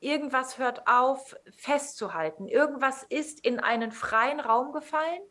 Irgendwas 0.00 0.58
hört 0.58 0.86
auf 0.86 1.34
festzuhalten. 1.56 2.46
Irgendwas 2.46 3.04
ist 3.04 3.42
in 3.42 3.58
einen 3.58 3.92
freien 3.92 4.38
Raum 4.38 4.72
gefallen 4.72 5.22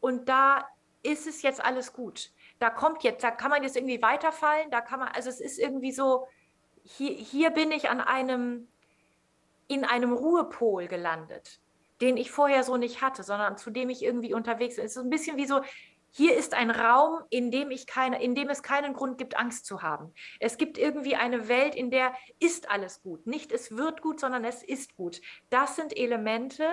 und 0.00 0.30
da 0.30 0.66
ist 1.02 1.26
es 1.26 1.42
jetzt 1.42 1.62
alles 1.62 1.92
gut 1.92 2.32
da 2.58 2.70
kommt 2.70 3.04
jetzt, 3.04 3.22
da 3.22 3.30
kann 3.30 3.50
man 3.50 3.62
jetzt 3.62 3.76
irgendwie 3.76 4.02
weiterfallen, 4.02 4.70
da 4.70 4.80
kann 4.80 5.00
man, 5.00 5.08
also 5.08 5.28
es 5.28 5.40
ist 5.40 5.58
irgendwie 5.58 5.92
so, 5.92 6.26
hier, 6.82 7.12
hier 7.12 7.50
bin 7.50 7.70
ich 7.70 7.88
an 7.88 8.00
einem, 8.00 8.68
in 9.68 9.84
einem 9.84 10.12
Ruhepol 10.12 10.88
gelandet, 10.88 11.60
den 12.00 12.16
ich 12.16 12.30
vorher 12.30 12.64
so 12.64 12.76
nicht 12.76 13.02
hatte, 13.02 13.22
sondern 13.22 13.56
zu 13.56 13.70
dem 13.70 13.90
ich 13.90 14.02
irgendwie 14.02 14.34
unterwegs 14.34 14.76
bin. 14.76 14.84
Es 14.84 14.96
ist 14.96 15.02
ein 15.02 15.10
bisschen 15.10 15.36
wie 15.36 15.46
so, 15.46 15.60
hier 16.10 16.36
ist 16.36 16.54
ein 16.54 16.70
Raum, 16.70 17.20
in 17.28 17.50
dem, 17.50 17.70
ich 17.70 17.86
keine, 17.86 18.22
in 18.22 18.34
dem 18.34 18.48
es 18.48 18.62
keinen 18.62 18.94
Grund 18.94 19.18
gibt, 19.18 19.36
Angst 19.36 19.66
zu 19.66 19.82
haben. 19.82 20.12
Es 20.40 20.56
gibt 20.56 20.78
irgendwie 20.78 21.16
eine 21.16 21.48
Welt, 21.48 21.74
in 21.74 21.90
der 21.90 22.14
ist 22.40 22.70
alles 22.70 23.02
gut. 23.02 23.26
Nicht 23.26 23.52
es 23.52 23.76
wird 23.76 24.00
gut, 24.00 24.18
sondern 24.18 24.44
es 24.44 24.62
ist 24.62 24.96
gut. 24.96 25.20
Das 25.50 25.76
sind 25.76 25.96
Elemente, 25.96 26.64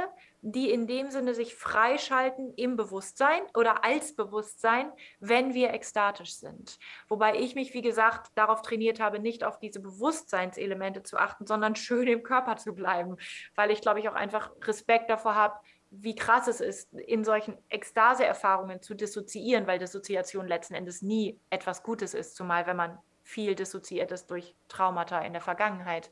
die 0.47 0.69
in 0.69 0.85
dem 0.85 1.09
Sinne 1.09 1.33
sich 1.33 1.55
freischalten 1.55 2.53
im 2.55 2.77
Bewusstsein 2.77 3.41
oder 3.55 3.83
als 3.83 4.15
Bewusstsein, 4.15 4.91
wenn 5.19 5.55
wir 5.55 5.73
ekstatisch 5.73 6.35
sind. 6.35 6.77
Wobei 7.07 7.35
ich 7.37 7.55
mich, 7.55 7.73
wie 7.73 7.81
gesagt, 7.81 8.31
darauf 8.35 8.61
trainiert 8.61 8.99
habe, 8.99 9.17
nicht 9.17 9.43
auf 9.43 9.57
diese 9.57 9.79
Bewusstseinselemente 9.79 11.01
zu 11.01 11.17
achten, 11.17 11.47
sondern 11.47 11.75
schön 11.75 12.07
im 12.07 12.21
Körper 12.21 12.57
zu 12.57 12.75
bleiben, 12.75 13.17
weil 13.55 13.71
ich, 13.71 13.81
glaube 13.81 13.99
ich, 13.99 14.07
auch 14.07 14.13
einfach 14.13 14.51
Respekt 14.61 15.09
davor 15.09 15.33
habe, 15.33 15.55
wie 15.89 16.13
krass 16.13 16.47
es 16.47 16.61
ist, 16.61 16.93
in 16.93 17.23
solchen 17.23 17.57
Ekstase-Erfahrungen 17.69 18.83
zu 18.83 18.93
dissoziieren, 18.93 19.65
weil 19.65 19.79
Dissoziation 19.79 20.47
letzten 20.47 20.75
Endes 20.75 21.01
nie 21.01 21.39
etwas 21.49 21.81
Gutes 21.81 22.13
ist, 22.13 22.35
zumal 22.35 22.67
wenn 22.67 22.77
man 22.77 22.99
viel 23.23 23.55
dissoziiert 23.55 24.11
ist 24.11 24.29
durch 24.29 24.55
Traumata 24.67 25.19
in 25.21 25.33
der 25.33 25.41
Vergangenheit. 25.41 26.11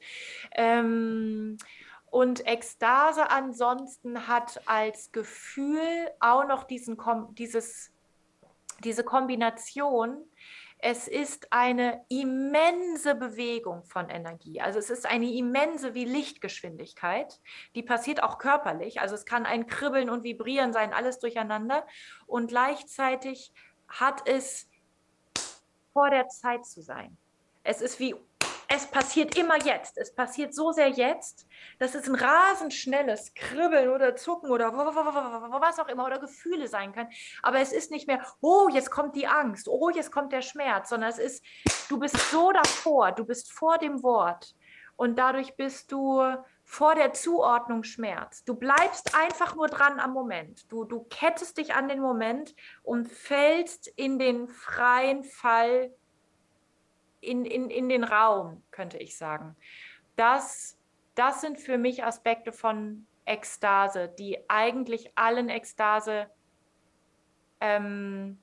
Ähm, 0.55 1.57
und 2.13 2.45
Ekstase 2.45 3.31
ansonsten 3.31 4.27
hat 4.27 4.61
als 4.67 5.11
Gefühl 5.11 6.11
auch 6.19 6.45
noch 6.45 6.65
diesen, 6.65 6.95
dieses, 7.31 7.91
diese 8.83 9.03
Kombination. 9.03 10.23
Es 10.77 11.07
ist 11.07 11.51
eine 11.51 12.05
immense 12.09 13.15
Bewegung 13.15 13.83
von 13.85 14.09
Energie. 14.11 14.61
Also 14.61 14.77
es 14.77 14.91
ist 14.91 15.07
eine 15.07 15.33
immense 15.33 15.95
wie 15.95 16.05
Lichtgeschwindigkeit. 16.05 17.41
Die 17.73 17.81
passiert 17.81 18.21
auch 18.21 18.37
körperlich. 18.37 19.01
Also 19.01 19.15
es 19.15 19.25
kann 19.25 19.47
ein 19.47 19.65
Kribbeln 19.65 20.11
und 20.11 20.23
Vibrieren 20.23 20.71
sein, 20.71 20.93
alles 20.93 21.17
durcheinander. 21.17 21.83
Und 22.27 22.45
gleichzeitig 22.45 23.51
hat 23.87 24.29
es 24.29 24.69
vor 25.93 26.11
der 26.11 26.27
Zeit 26.27 26.67
zu 26.67 26.83
sein. 26.83 27.17
Es 27.63 27.81
ist 27.81 27.99
wie 27.99 28.15
es 28.67 28.87
passiert 28.87 29.37
immer 29.37 29.57
jetzt. 29.63 29.97
Es 29.97 30.13
passiert 30.13 30.53
so 30.53 30.71
sehr 30.71 30.89
jetzt, 30.89 31.47
dass 31.79 31.95
es 31.95 32.07
ein 32.07 32.15
rasend 32.15 32.73
schnelles 32.73 33.33
Kribbeln 33.33 33.89
oder 33.89 34.15
Zucken 34.15 34.51
oder 34.51 34.73
was 34.73 35.79
auch 35.79 35.87
immer 35.87 36.05
oder 36.05 36.19
Gefühle 36.19 36.67
sein 36.67 36.93
kann. 36.93 37.07
Aber 37.41 37.59
es 37.59 37.71
ist 37.71 37.91
nicht 37.91 38.07
mehr, 38.07 38.25
oh, 38.41 38.69
jetzt 38.69 38.91
kommt 38.91 39.15
die 39.15 39.27
Angst, 39.27 39.67
oh, 39.67 39.89
jetzt 39.89 40.11
kommt 40.11 40.31
der 40.31 40.41
Schmerz, 40.41 40.89
sondern 40.89 41.09
es 41.09 41.19
ist, 41.19 41.45
du 41.89 41.99
bist 41.99 42.17
so 42.31 42.51
davor, 42.51 43.11
du 43.11 43.25
bist 43.25 43.51
vor 43.51 43.77
dem 43.77 44.03
Wort 44.03 44.55
und 44.95 45.17
dadurch 45.17 45.55
bist 45.55 45.91
du 45.91 46.21
vor 46.63 46.95
der 46.95 47.13
Zuordnung 47.13 47.83
Schmerz. 47.83 48.43
Du 48.45 48.55
bleibst 48.55 49.15
einfach 49.15 49.55
nur 49.55 49.67
dran 49.67 49.99
am 49.99 50.13
Moment. 50.13 50.71
Du, 50.71 50.85
du 50.85 51.03
kettest 51.03 51.57
dich 51.57 51.73
an 51.73 51.89
den 51.89 51.99
Moment 51.99 52.55
und 52.83 53.07
fällst 53.07 53.87
in 53.87 54.17
den 54.17 54.47
freien 54.47 55.23
Fall 55.23 55.93
in, 57.23 57.45
in, 57.45 57.69
in 57.69 57.89
den 57.89 58.03
Raum, 58.03 58.63
könnte 58.71 58.97
ich 58.97 59.17
sagen. 59.17 59.55
Das, 60.15 60.77
das 61.15 61.41
sind 61.41 61.59
für 61.59 61.77
mich 61.77 62.03
Aspekte 62.03 62.51
von 62.51 63.07
Ekstase, 63.25 64.13
die 64.19 64.37
eigentlich 64.49 65.11
allen 65.15 65.49
Ekstase 65.49 66.29
ähm, 67.61 68.39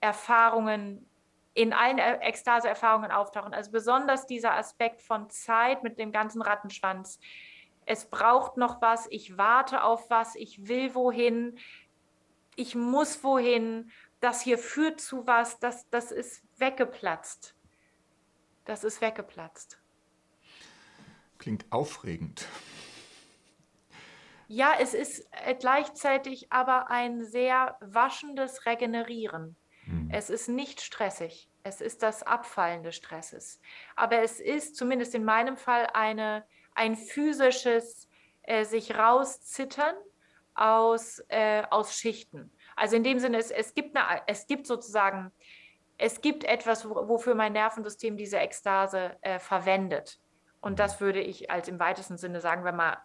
Erfahrungen 0.00 1.06
in 1.54 1.72
allen 1.72 1.98
Ekstase-Erfahrungen 1.98 3.12
auftauchen. 3.12 3.54
Also 3.54 3.70
besonders 3.70 4.26
dieser 4.26 4.54
Aspekt 4.54 5.00
von 5.00 5.30
Zeit 5.30 5.84
mit 5.84 5.98
dem 5.98 6.10
ganzen 6.10 6.42
Rattenschwanz. 6.42 7.20
Es 7.86 8.06
braucht 8.06 8.56
noch 8.56 8.82
was, 8.82 9.06
ich 9.10 9.38
warte 9.38 9.84
auf 9.84 10.10
was, 10.10 10.34
ich 10.34 10.66
will 10.66 10.94
wohin, 10.94 11.56
ich 12.56 12.74
muss 12.74 13.22
wohin 13.22 13.90
das 14.24 14.40
hier 14.40 14.56
führt 14.56 15.02
zu 15.02 15.26
was, 15.26 15.58
das, 15.58 15.88
das 15.90 16.10
ist 16.10 16.42
weggeplatzt. 16.56 17.54
Das 18.64 18.82
ist 18.82 19.02
weggeplatzt. 19.02 19.78
Klingt 21.36 21.70
aufregend. 21.70 22.46
Ja, 24.48 24.76
es 24.80 24.94
ist 24.94 25.28
äh, 25.44 25.54
gleichzeitig 25.54 26.50
aber 26.50 26.90
ein 26.90 27.22
sehr 27.22 27.76
waschendes 27.82 28.64
Regenerieren. 28.64 29.56
Hm. 29.84 30.08
Es 30.10 30.30
ist 30.30 30.48
nicht 30.48 30.80
stressig. 30.80 31.50
Es 31.62 31.82
ist 31.82 32.02
das 32.02 32.22
Abfallen 32.22 32.82
des 32.82 32.96
Stresses. 32.96 33.60
Aber 33.94 34.22
es 34.22 34.40
ist 34.40 34.76
zumindest 34.76 35.14
in 35.14 35.24
meinem 35.24 35.58
Fall 35.58 35.88
eine, 35.92 36.46
ein 36.74 36.96
physisches 36.96 38.08
äh, 38.42 38.64
sich 38.64 38.96
rauszittern 38.96 39.96
aus, 40.54 41.22
äh, 41.28 41.62
aus 41.68 41.94
Schichten. 41.94 42.50
Also 42.76 42.96
in 42.96 43.04
dem 43.04 43.18
Sinne, 43.18 43.38
es, 43.38 43.50
es, 43.50 43.74
gibt, 43.74 43.96
eine, 43.96 44.22
es 44.26 44.46
gibt 44.46 44.66
sozusagen, 44.66 45.32
es 45.98 46.20
gibt 46.20 46.44
etwas, 46.44 46.88
wofür 46.88 47.34
mein 47.34 47.52
Nervensystem 47.52 48.16
diese 48.16 48.38
Ekstase 48.38 49.16
äh, 49.22 49.38
verwendet. 49.38 50.18
Und 50.60 50.78
das 50.78 51.00
würde 51.00 51.20
ich 51.20 51.50
als 51.50 51.68
im 51.68 51.78
weitesten 51.78 52.16
Sinne 52.16 52.40
sagen, 52.40 52.64
wenn 52.64 52.76
man 52.76 52.96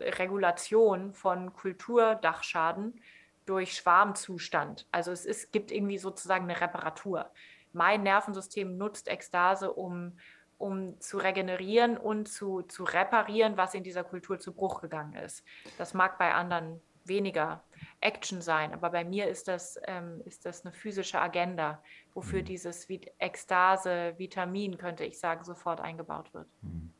Regulation 0.00 1.12
von 1.12 1.52
Kulturdachschaden 1.52 3.00
durch 3.46 3.74
Schwarmzustand. 3.74 4.86
Also 4.90 5.12
es 5.12 5.24
ist, 5.24 5.52
gibt 5.52 5.70
irgendwie 5.70 5.98
sozusagen 5.98 6.44
eine 6.44 6.60
Reparatur. 6.60 7.30
Mein 7.72 8.02
Nervensystem 8.02 8.76
nutzt 8.76 9.08
Ekstase, 9.08 9.72
um, 9.72 10.18
um 10.58 11.00
zu 11.00 11.18
regenerieren 11.18 11.96
und 11.96 12.28
zu, 12.28 12.62
zu 12.62 12.84
reparieren, 12.84 13.56
was 13.56 13.74
in 13.74 13.82
dieser 13.82 14.04
Kultur 14.04 14.38
zu 14.38 14.52
Bruch 14.52 14.80
gegangen 14.80 15.14
ist. 15.14 15.44
Das 15.78 15.94
mag 15.94 16.18
bei 16.18 16.34
anderen 16.34 16.80
weniger 17.08 17.64
Action 18.00 18.40
sein. 18.40 18.72
Aber 18.72 18.90
bei 18.90 19.04
mir 19.04 19.28
ist 19.28 19.48
das, 19.48 19.78
ähm, 19.86 20.22
ist 20.24 20.44
das 20.44 20.64
eine 20.64 20.72
physische 20.72 21.20
Agenda, 21.20 21.82
wofür 22.14 22.40
mhm. 22.40 22.46
dieses 22.46 22.86
Ekstase, 23.18 24.14
Vitamin, 24.18 24.78
könnte 24.78 25.04
ich 25.04 25.18
sagen, 25.18 25.44
sofort 25.44 25.80
eingebaut 25.80 26.32
wird. 26.34 26.48
Mhm. 26.62 26.92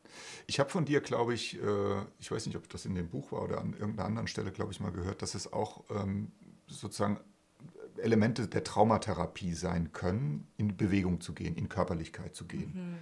Ich 0.47 0.61
habe 0.61 0.71
von 0.71 0.85
dir, 0.85 1.01
glaube 1.01 1.35
ich, 1.35 1.61
äh, 1.63 2.03
ich 2.19 2.31
weiß 2.31 2.47
nicht, 2.47 2.57
ob 2.57 2.69
das 2.69 2.85
in 2.85 2.95
dem 2.95 3.09
Buch 3.09 3.33
war 3.33 3.43
oder 3.43 3.61
an 3.61 3.73
irgendeiner 3.73 4.07
anderen 4.07 4.29
Stelle, 4.29 4.53
glaube 4.53 4.73
ich, 4.73 4.81
mal 4.81 4.93
gehört, 4.93 5.23
dass 5.23 5.35
es 5.35 5.53
auch 5.53 5.85
ähm, 5.91 6.33
sozusagen 6.67 7.21
Elemente 7.99 8.49
der 8.49 8.65
Traumatherapie 8.65 9.55
sein 9.55 9.93
können, 9.93 10.49
in 10.57 10.77
Bewegung 10.77 11.21
zu 11.21 11.35
gehen, 11.35 11.55
in 11.57 11.69
Körperlichkeit 11.69 12.35
zu 12.35 12.47
gehen. 12.47 12.73
Mhm. 12.75 12.99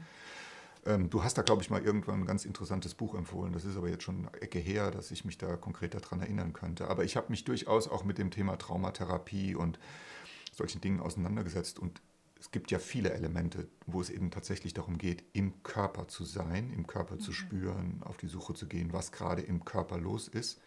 Ähm, 0.87 1.11
du 1.11 1.23
hast 1.23 1.37
da, 1.37 1.43
glaube 1.43 1.63
ich, 1.63 1.71
mal 1.71 1.83
irgendwann 1.83 2.21
ein 2.21 2.27
ganz 2.27 2.45
interessantes 2.45 2.95
Buch 2.95 3.15
empfohlen. 3.15 3.53
Das 3.53 3.65
ist 3.65 3.77
aber 3.77 3.89
jetzt 3.89 4.05
schon 4.05 4.27
eine 4.27 4.43
Ecke 4.43 4.59
her, 4.59 4.91
dass 4.91 5.11
ich 5.11 5.25
mich 5.25 5.39
da 5.39 5.57
konkret 5.57 5.95
daran 5.95 6.21
erinnern 6.21 6.53
könnte. 6.53 6.89
Aber 6.89 7.05
ich 7.05 7.17
habe 7.17 7.27
mich 7.31 7.45
durchaus 7.45 7.89
auch 7.89 8.05
mit 8.05 8.19
dem 8.19 8.31
Thema 8.31 8.57
Traumatherapie 8.57 9.55
und 9.55 9.79
solchen 10.53 10.81
Dingen 10.81 11.01
auseinandergesetzt. 11.01 11.79
Und 11.79 12.01
es 12.39 12.51
gibt 12.51 12.71
ja 12.71 12.79
viele 12.79 13.13
Elemente, 13.13 13.69
wo 13.87 14.01
es 14.01 14.11
eben 14.11 14.31
tatsächlich 14.31 14.73
darum 14.73 14.97
geht, 14.97 15.25
im 15.35 15.63
Körper 15.63 16.09
zu 16.09 16.25
sein, 16.25 16.73
im 16.73 16.87
Körper 16.87 17.17
mhm. 17.17 17.21
zu 17.21 17.33
spüren, 17.33 18.03
auf 18.05 18.17
die 18.17 18.29
Suche 18.29 18.55
zu 18.55 18.67
gehen, 18.67 18.93
was 18.93 19.13
gerade 19.13 19.43
im 19.43 19.65
Körper 19.65 19.99
los 19.99 20.29
ist 20.29 20.61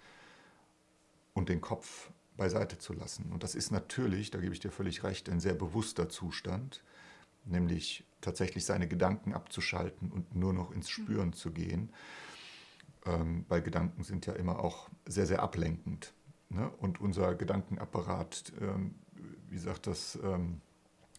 und 1.33 1.49
den 1.49 1.61
Kopf 1.61 2.11
beiseite 2.37 2.77
zu 2.77 2.93
lassen. 2.93 3.31
Und 3.31 3.43
das 3.43 3.55
ist 3.55 3.71
natürlich, 3.71 4.31
da 4.31 4.39
gebe 4.39 4.53
ich 4.53 4.59
dir 4.59 4.71
völlig 4.71 5.03
recht, 5.03 5.29
ein 5.29 5.39
sehr 5.39 5.53
bewusster 5.53 6.09
Zustand 6.09 6.83
nämlich 7.45 8.03
tatsächlich 8.23 8.65
seine 8.65 8.87
Gedanken 8.87 9.33
abzuschalten 9.33 10.11
und 10.11 10.35
nur 10.35 10.53
noch 10.53 10.71
ins 10.71 10.87
mhm. 10.87 11.03
Spüren 11.03 11.33
zu 11.33 11.51
gehen. 11.51 11.91
Ähm, 13.05 13.45
weil 13.49 13.61
Gedanken 13.61 14.03
sind 14.03 14.25
ja 14.25 14.33
immer 14.33 14.59
auch 14.59 14.89
sehr, 15.05 15.25
sehr 15.25 15.41
ablenkend. 15.41 16.13
Ne? 16.49 16.69
Und 16.79 17.01
unser 17.01 17.35
Gedankenapparat, 17.35 18.53
ähm, 18.61 18.95
wie 19.49 19.57
sagt 19.57 19.87
das 19.87 20.17
ähm, 20.23 20.61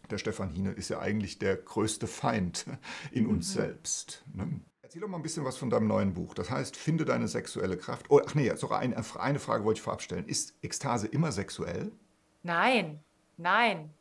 der 0.09 0.17
Stefan 0.17 0.49
Hine, 0.49 0.71
ist 0.71 0.89
ja 0.89 0.99
eigentlich 0.99 1.39
der 1.39 1.57
größte 1.57 2.07
Feind 2.07 2.65
in 3.11 3.27
uns 3.27 3.49
mhm. 3.49 3.59
selbst. 3.59 4.23
Ne? 4.33 4.61
Erzähl 4.81 5.01
doch 5.01 5.07
mal 5.07 5.17
ein 5.17 5.23
bisschen 5.23 5.45
was 5.45 5.57
von 5.57 5.69
deinem 5.69 5.87
neuen 5.87 6.13
Buch. 6.13 6.33
Das 6.35 6.49
heißt, 6.49 6.77
finde 6.77 7.05
deine 7.05 7.27
sexuelle 7.27 7.75
Kraft. 7.75 8.05
Oh, 8.09 8.21
ach 8.25 8.35
nee, 8.35 8.53
sogar 8.55 8.79
eine, 8.79 8.95
eine 9.19 9.39
Frage 9.39 9.63
wollte 9.63 9.79
ich 9.79 9.83
vorab 9.83 10.01
stellen. 10.01 10.27
Ist 10.27 10.53
Ekstase 10.61 11.07
immer 11.07 11.31
sexuell? 11.31 11.91
Nein, 12.43 12.99
nein. 13.37 13.94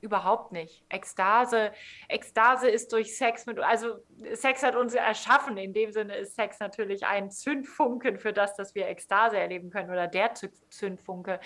Überhaupt 0.00 0.52
nicht. 0.52 0.84
Ekstase, 0.88 1.72
Ekstase 2.08 2.68
ist 2.68 2.92
durch 2.92 3.16
Sex 3.16 3.46
mit, 3.46 3.58
also 3.58 3.98
Sex 4.34 4.62
hat 4.62 4.74
uns 4.74 4.94
erschaffen. 4.94 5.56
In 5.56 5.72
dem 5.72 5.92
Sinne 5.92 6.16
ist 6.16 6.34
Sex 6.34 6.60
natürlich 6.60 7.06
ein 7.06 7.30
Zündfunken 7.30 8.18
für 8.18 8.32
das, 8.32 8.56
dass 8.56 8.74
wir 8.74 8.88
Ekstase 8.88 9.38
erleben 9.38 9.70
können 9.70 9.90
oder 9.90 10.08
der 10.08 10.32
Zündfunke. 10.70 11.40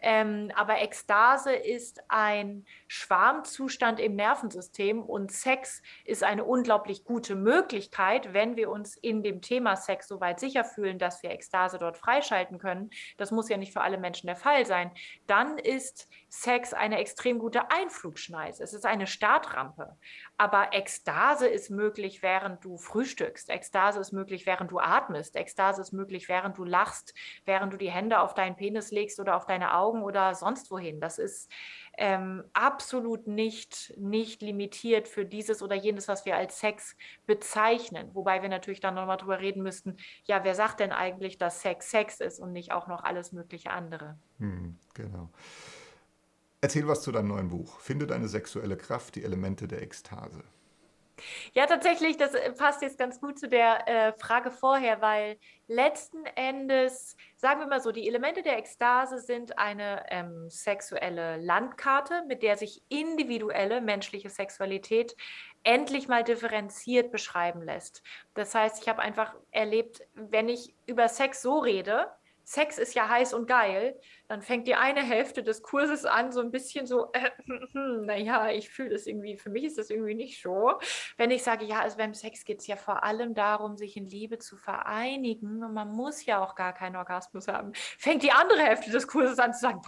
Ähm, 0.00 0.52
aber 0.54 0.80
Ekstase 0.80 1.52
ist 1.52 2.02
ein 2.08 2.66
Schwarmzustand 2.86 4.00
im 4.00 4.14
Nervensystem 4.16 5.02
und 5.02 5.32
Sex 5.32 5.82
ist 6.04 6.22
eine 6.22 6.44
unglaublich 6.44 7.04
gute 7.04 7.34
Möglichkeit, 7.34 8.34
wenn 8.34 8.56
wir 8.56 8.70
uns 8.70 8.96
in 8.96 9.22
dem 9.22 9.40
Thema 9.40 9.76
Sex 9.76 10.08
so 10.08 10.20
weit 10.20 10.40
sicher 10.40 10.64
fühlen, 10.64 10.98
dass 10.98 11.22
wir 11.22 11.30
Ekstase 11.30 11.78
dort 11.78 11.96
freischalten 11.96 12.58
können. 12.58 12.90
Das 13.16 13.30
muss 13.30 13.48
ja 13.48 13.56
nicht 13.56 13.72
für 13.72 13.80
alle 13.80 13.98
Menschen 13.98 14.26
der 14.26 14.36
Fall 14.36 14.66
sein. 14.66 14.90
Dann 15.26 15.58
ist 15.58 16.08
Sex 16.28 16.74
eine 16.74 16.98
extrem 16.98 17.38
gute 17.38 17.70
Einflugschneise, 17.70 18.62
es 18.62 18.74
ist 18.74 18.84
eine 18.84 19.06
Startrampe. 19.06 19.96
Aber 20.36 20.72
Ekstase 20.72 21.48
ist 21.48 21.70
möglich, 21.70 22.17
während 22.22 22.64
du 22.64 22.76
frühstückst. 22.76 23.50
Ekstase 23.50 24.00
ist 24.00 24.12
möglich, 24.12 24.46
während 24.46 24.70
du 24.70 24.78
atmest. 24.78 25.36
Ekstase 25.36 25.80
ist 25.80 25.92
möglich, 25.92 26.28
während 26.28 26.58
du 26.58 26.64
lachst, 26.64 27.14
während 27.44 27.72
du 27.72 27.76
die 27.76 27.90
Hände 27.90 28.20
auf 28.20 28.34
deinen 28.34 28.56
Penis 28.56 28.90
legst 28.90 29.20
oder 29.20 29.36
auf 29.36 29.46
deine 29.46 29.74
Augen 29.74 30.02
oder 30.02 30.34
sonst 30.34 30.70
wohin. 30.70 31.00
Das 31.00 31.18
ist 31.18 31.50
ähm, 31.96 32.44
absolut 32.52 33.26
nicht, 33.26 33.92
nicht 33.98 34.40
limitiert 34.42 35.08
für 35.08 35.24
dieses 35.24 35.62
oder 35.62 35.74
jenes, 35.74 36.08
was 36.08 36.24
wir 36.24 36.36
als 36.36 36.60
Sex 36.60 36.96
bezeichnen. 37.26 38.10
Wobei 38.14 38.42
wir 38.42 38.48
natürlich 38.48 38.80
dann 38.80 38.94
nochmal 38.94 39.16
drüber 39.16 39.40
reden 39.40 39.62
müssten, 39.62 39.96
ja, 40.24 40.44
wer 40.44 40.54
sagt 40.54 40.80
denn 40.80 40.92
eigentlich, 40.92 41.38
dass 41.38 41.62
Sex 41.62 41.90
Sex 41.90 42.20
ist 42.20 42.38
und 42.38 42.52
nicht 42.52 42.72
auch 42.72 42.86
noch 42.86 43.02
alles 43.02 43.32
mögliche 43.32 43.70
andere? 43.70 44.18
Hm, 44.38 44.78
genau. 44.94 45.30
Erzähl 46.60 46.88
was 46.88 47.02
zu 47.02 47.12
deinem 47.12 47.28
neuen 47.28 47.48
Buch. 47.48 47.78
Finde 47.78 48.06
deine 48.06 48.28
sexuelle 48.28 48.76
Kraft, 48.76 49.14
die 49.14 49.24
Elemente 49.24 49.68
der 49.68 49.82
Ekstase. 49.82 50.42
Ja, 51.54 51.66
tatsächlich, 51.66 52.16
das 52.16 52.34
äh, 52.34 52.52
passt 52.52 52.82
jetzt 52.82 52.98
ganz 52.98 53.20
gut 53.20 53.38
zu 53.38 53.48
der 53.48 53.88
äh, 53.88 54.12
Frage 54.12 54.50
vorher, 54.50 55.00
weil 55.00 55.38
letzten 55.66 56.24
Endes, 56.34 57.16
sagen 57.36 57.60
wir 57.60 57.66
mal 57.66 57.80
so, 57.80 57.92
die 57.92 58.08
Elemente 58.08 58.42
der 58.42 58.58
Ekstase 58.58 59.18
sind 59.18 59.58
eine 59.58 60.04
ähm, 60.10 60.48
sexuelle 60.48 61.36
Landkarte, 61.38 62.24
mit 62.26 62.42
der 62.42 62.56
sich 62.56 62.82
individuelle 62.88 63.80
menschliche 63.80 64.30
Sexualität 64.30 65.16
endlich 65.64 66.08
mal 66.08 66.24
differenziert 66.24 67.10
beschreiben 67.10 67.62
lässt. 67.62 68.02
Das 68.34 68.54
heißt, 68.54 68.82
ich 68.82 68.88
habe 68.88 69.02
einfach 69.02 69.34
erlebt, 69.50 70.02
wenn 70.14 70.48
ich 70.48 70.74
über 70.86 71.08
Sex 71.08 71.42
so 71.42 71.58
rede, 71.58 72.10
Sex 72.48 72.78
ist 72.78 72.94
ja 72.94 73.10
heiß 73.10 73.34
und 73.34 73.46
geil, 73.46 74.00
dann 74.26 74.40
fängt 74.40 74.66
die 74.66 74.74
eine 74.74 75.02
Hälfte 75.02 75.42
des 75.42 75.62
Kurses 75.62 76.06
an, 76.06 76.32
so 76.32 76.40
ein 76.40 76.50
bisschen 76.50 76.86
so, 76.86 77.12
äh, 77.12 77.30
naja, 77.74 78.50
ich 78.50 78.70
fühle 78.70 78.88
das 78.88 79.06
irgendwie, 79.06 79.36
für 79.36 79.50
mich 79.50 79.64
ist 79.64 79.76
das 79.76 79.90
irgendwie 79.90 80.14
nicht 80.14 80.40
so. 80.40 80.72
Wenn 81.18 81.30
ich 81.30 81.42
sage, 81.42 81.66
ja, 81.66 81.80
also 81.80 81.98
beim 81.98 82.14
Sex 82.14 82.46
geht 82.46 82.60
es 82.60 82.66
ja 82.66 82.76
vor 82.76 83.04
allem 83.04 83.34
darum, 83.34 83.76
sich 83.76 83.98
in 83.98 84.06
Liebe 84.06 84.38
zu 84.38 84.56
vereinigen 84.56 85.62
und 85.62 85.74
man 85.74 85.92
muss 85.92 86.24
ja 86.24 86.42
auch 86.42 86.54
gar 86.54 86.72
keinen 86.72 86.96
Orgasmus 86.96 87.48
haben, 87.48 87.72
fängt 87.74 88.22
die 88.22 88.32
andere 88.32 88.62
Hälfte 88.62 88.90
des 88.90 89.06
Kurses 89.06 89.38
an 89.38 89.52
zu 89.52 89.60
sagen, 89.60 89.82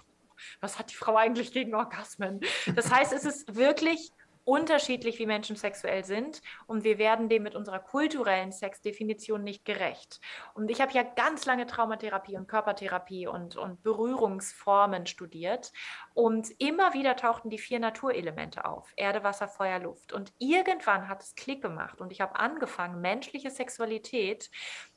was 0.60 0.78
hat 0.78 0.90
die 0.90 0.96
Frau 0.96 1.16
eigentlich 1.16 1.52
gegen 1.52 1.74
Orgasmen? 1.74 2.40
Das 2.76 2.92
heißt, 2.92 3.14
es 3.14 3.24
ist 3.24 3.56
wirklich 3.56 4.12
unterschiedlich, 4.50 5.20
wie 5.20 5.26
Menschen 5.26 5.54
sexuell 5.54 6.04
sind 6.04 6.42
und 6.66 6.82
wir 6.82 6.98
werden 6.98 7.28
dem 7.28 7.44
mit 7.44 7.54
unserer 7.54 7.78
kulturellen 7.78 8.50
Sexdefinition 8.50 9.44
nicht 9.44 9.64
gerecht. 9.64 10.20
Und 10.54 10.72
ich 10.72 10.80
habe 10.80 10.92
ja 10.92 11.04
ganz 11.04 11.46
lange 11.46 11.68
Traumatherapie 11.68 12.36
und 12.36 12.48
Körpertherapie 12.48 13.28
und, 13.28 13.54
und 13.56 13.84
Berührungsformen 13.84 15.06
studiert 15.06 15.72
und 16.14 16.48
immer 16.58 16.94
wieder 16.94 17.14
tauchten 17.14 17.48
die 17.48 17.58
vier 17.58 17.78
Naturelemente 17.78 18.64
auf, 18.64 18.92
Erde, 18.96 19.22
Wasser, 19.22 19.46
Feuer, 19.46 19.78
Luft. 19.78 20.12
Und 20.12 20.32
irgendwann 20.40 21.06
hat 21.06 21.22
es 21.22 21.36
Klick 21.36 21.62
gemacht 21.62 22.00
und 22.00 22.10
ich 22.10 22.20
habe 22.20 22.34
angefangen, 22.34 23.00
menschliche 23.00 23.50
Sexualität 23.50 24.50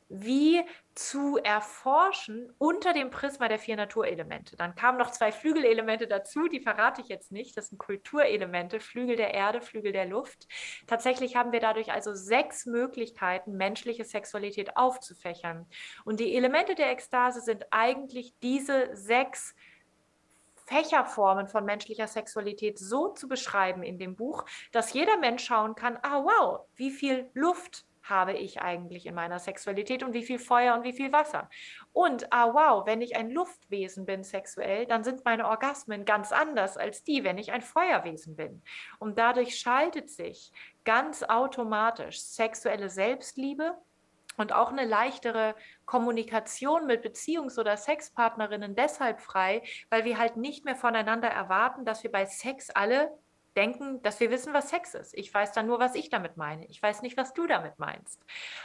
wie 0.10 0.62
zu 0.96 1.38
erforschen 1.38 2.54
unter 2.58 2.94
dem 2.94 3.10
Prisma 3.10 3.48
der 3.48 3.60
vier 3.60 3.76
Naturelemente. 3.76 4.56
Dann 4.56 4.76
kamen 4.76 4.98
noch 4.98 5.12
zwei 5.12 5.32
Flügelelemente 5.32 6.08
dazu, 6.08 6.48
die 6.48 6.60
verrate 6.60 7.02
ich 7.02 7.08
jetzt 7.08 7.32
nicht. 7.32 7.58
Das 7.58 7.70
sind 7.70 7.78
Kulturelemente, 7.78 8.80
Flügel 8.80 9.16
der 9.16 9.34
Erde, 9.34 9.62
Flügel 9.62 9.92
der 9.92 10.06
Luft. 10.06 10.48
Tatsächlich 10.88 11.36
haben 11.36 11.52
wir 11.52 11.60
dadurch 11.60 11.92
also 11.92 12.14
sechs 12.14 12.66
Möglichkeiten, 12.66 13.58
menschliche 13.58 14.06
Sexualität 14.06 14.78
aufzufächern. 14.78 15.68
Und 16.06 16.20
die 16.20 16.36
Elemente 16.36 16.76
der 16.76 16.92
Ekstase 16.92 17.42
sind 17.42 17.66
eigentlich 17.72 18.34
diese 18.42 18.96
sechs 18.96 19.56
Fächerformen 20.66 21.48
von 21.48 21.66
menschlicher 21.66 22.08
Sexualität 22.08 22.80
so 22.80 23.10
zu 23.10 23.28
beschreiben 23.28 23.84
in 23.84 23.98
dem 23.98 24.16
Buch, 24.16 24.46
dass 24.72 24.94
jeder 24.94 25.18
Mensch 25.18 25.44
schauen 25.44 25.76
kann, 25.76 25.98
ah 26.02 26.24
wow, 26.24 26.66
wie 26.76 26.92
viel 26.92 27.30
Luft 27.34 27.86
habe 28.04 28.34
ich 28.34 28.62
eigentlich 28.62 29.06
in 29.06 29.16
meiner 29.16 29.40
Sexualität 29.40 30.04
und 30.04 30.14
wie 30.14 30.24
viel 30.24 30.40
Feuer 30.40 30.76
und 30.76 30.84
wie 30.84 30.94
viel 30.94 31.12
Wasser. 31.12 31.50
Und, 31.94 32.32
ah 32.32 32.54
wow, 32.54 32.86
wenn 32.86 33.02
ich 33.02 33.16
ein 33.16 33.32
Luftwesen 33.32 34.06
bin 34.06 34.24
sexuell, 34.24 34.86
dann 34.86 35.04
sind 35.04 35.26
meine 35.26 35.48
Orgasmen 35.48 36.06
ganz 36.06 36.32
anders 36.32 36.78
als 36.78 37.04
die, 37.04 37.24
wenn 37.24 37.38
ich 37.38 37.52
ein 37.52 37.62
Feuerwesen 37.62 38.36
bin. 38.36 38.62
Und 39.00 39.18
dadurch 39.18 39.58
schaltet 39.58 40.10
sich 40.10 40.52
ganz 40.84 41.24
automatisch 41.24 42.22
sexuelle 42.22 42.90
Selbstliebe 42.90 43.78
und 44.38 44.52
auch 44.52 44.72
eine 44.72 44.86
leichtere 44.86 45.56
Kommunikation 45.86 46.88
mit 46.88 47.06
Beziehungs- 47.06 47.60
oder 47.60 47.78
Sexpartnerinnen 47.78 48.76
deshalb 48.76 49.22
frei, 49.22 49.62
weil 49.90 50.06
wir 50.06 50.18
halt 50.18 50.38
nicht 50.38 50.66
mehr 50.66 50.76
voneinander 50.76 51.30
erwarten, 51.30 51.86
dass 51.86 52.04
wir 52.04 52.12
bei 52.12 52.26
Sex 52.26 52.70
alle 52.70 53.12
denken, 53.56 54.02
dass 54.02 54.20
wir 54.20 54.32
wissen, 54.32 54.54
was 54.54 54.70
Sex 54.70 54.94
ist. 54.94 55.14
Ich 55.18 55.34
weiß 55.34 55.52
dann 55.52 55.68
nur, 55.68 55.80
was 55.80 55.96
ich 55.96 56.10
damit 56.10 56.38
meine. 56.38 56.66
Ich 56.66 56.82
weiß 56.82 57.02
nicht, 57.02 57.18
was 57.18 57.34
du 57.34 57.48
damit 57.48 57.80
meinst. 57.80 58.24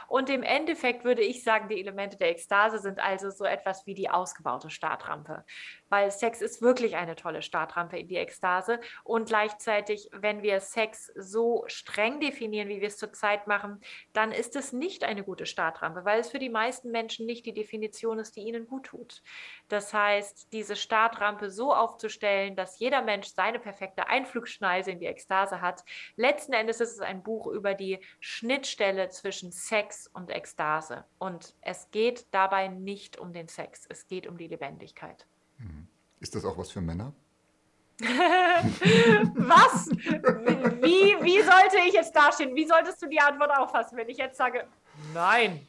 Und 0.08 0.30
im 0.30 0.42
Endeffekt 0.42 1.04
würde 1.04 1.22
ich 1.22 1.42
sagen, 1.42 1.68
die 1.68 1.80
Elemente 1.80 2.16
der 2.16 2.30
Ekstase 2.30 2.78
sind 2.78 2.98
also 2.98 3.30
so 3.30 3.44
etwas 3.44 3.86
wie 3.86 3.94
die 3.94 4.10
ausgebaute 4.10 4.70
Startrampe 4.70 5.44
weil 5.88 6.10
Sex 6.10 6.40
ist 6.40 6.62
wirklich 6.62 6.96
eine 6.96 7.16
tolle 7.16 7.42
Startrampe 7.42 7.98
in 7.98 8.08
die 8.08 8.16
Ekstase. 8.16 8.80
Und 9.04 9.28
gleichzeitig, 9.28 10.08
wenn 10.12 10.42
wir 10.42 10.60
Sex 10.60 11.12
so 11.16 11.64
streng 11.66 12.20
definieren, 12.20 12.68
wie 12.68 12.80
wir 12.80 12.88
es 12.88 12.96
zurzeit 12.96 13.46
machen, 13.46 13.80
dann 14.12 14.32
ist 14.32 14.56
es 14.56 14.72
nicht 14.72 15.04
eine 15.04 15.24
gute 15.24 15.46
Startrampe, 15.46 16.04
weil 16.04 16.20
es 16.20 16.30
für 16.30 16.38
die 16.38 16.50
meisten 16.50 16.90
Menschen 16.90 17.26
nicht 17.26 17.46
die 17.46 17.54
Definition 17.54 18.18
ist, 18.18 18.36
die 18.36 18.42
ihnen 18.42 18.66
gut 18.66 18.86
tut. 18.86 19.22
Das 19.68 19.92
heißt, 19.92 20.52
diese 20.52 20.76
Startrampe 20.76 21.50
so 21.50 21.74
aufzustellen, 21.74 22.56
dass 22.56 22.78
jeder 22.78 23.02
Mensch 23.02 23.28
seine 23.28 23.58
perfekte 23.58 24.08
Einflugschneise 24.08 24.90
in 24.90 25.00
die 25.00 25.06
Ekstase 25.06 25.60
hat. 25.60 25.84
Letzten 26.16 26.52
Endes 26.52 26.80
ist 26.80 26.92
es 26.92 27.00
ein 27.00 27.22
Buch 27.22 27.46
über 27.46 27.74
die 27.74 27.98
Schnittstelle 28.20 29.08
zwischen 29.08 29.52
Sex 29.52 30.08
und 30.08 30.30
Ekstase. 30.30 31.04
Und 31.18 31.54
es 31.60 31.90
geht 31.90 32.26
dabei 32.32 32.68
nicht 32.68 33.18
um 33.18 33.32
den 33.32 33.48
Sex, 33.48 33.86
es 33.88 34.06
geht 34.06 34.26
um 34.26 34.38
die 34.38 34.48
Lebendigkeit. 34.48 35.26
Ist 36.20 36.34
das 36.34 36.44
auch 36.44 36.58
was 36.58 36.70
für 36.70 36.80
Männer? 36.80 37.12
was? 38.00 39.88
Wie, 39.90 41.16
wie 41.20 41.40
sollte 41.42 41.78
ich 41.86 41.94
jetzt 41.94 42.14
dastehen? 42.14 42.54
Wie 42.54 42.66
solltest 42.66 43.02
du 43.02 43.08
die 43.08 43.20
Antwort 43.20 43.50
auffassen, 43.56 43.96
wenn 43.96 44.08
ich 44.08 44.18
jetzt 44.18 44.36
sage, 44.36 44.68
nein? 45.12 45.66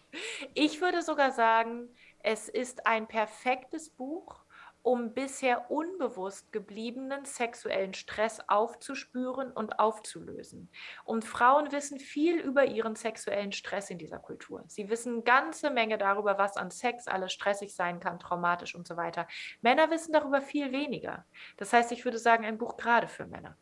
Ich 0.53 0.79
würde 0.79 1.01
sogar 1.01 1.31
sagen, 1.31 1.89
es 2.21 2.49
ist 2.49 2.85
ein 2.85 3.07
perfektes 3.07 3.89
Buch, 3.89 4.43
um 4.81 5.13
bisher 5.13 5.69
unbewusst 5.69 6.51
gebliebenen 6.51 7.25
sexuellen 7.25 7.93
Stress 7.93 8.39
aufzuspüren 8.47 9.51
und 9.51 9.79
aufzulösen. 9.79 10.69
Und 11.03 11.25
Frauen 11.25 11.71
wissen 11.71 11.99
viel 11.99 12.39
über 12.39 12.65
ihren 12.65 12.95
sexuellen 12.95 13.51
Stress 13.51 13.89
in 13.89 13.97
dieser 13.97 14.19
Kultur. 14.19 14.63
Sie 14.67 14.89
wissen 14.89 15.13
eine 15.13 15.23
ganze 15.23 15.69
Menge 15.69 15.97
darüber, 15.97 16.37
was 16.37 16.57
an 16.57 16.71
Sex 16.71 17.07
alles 17.07 17.33
stressig 17.33 17.75
sein 17.75 17.99
kann, 17.99 18.19
traumatisch 18.19 18.75
und 18.75 18.87
so 18.87 18.95
weiter. 18.95 19.27
Männer 19.61 19.91
wissen 19.91 20.13
darüber 20.13 20.41
viel 20.41 20.71
weniger. 20.71 21.25
Das 21.57 21.73
heißt, 21.73 21.91
ich 21.91 22.05
würde 22.05 22.17
sagen, 22.17 22.45
ein 22.45 22.57
Buch 22.57 22.77
gerade 22.77 23.07
für 23.07 23.25
Männer. 23.25 23.57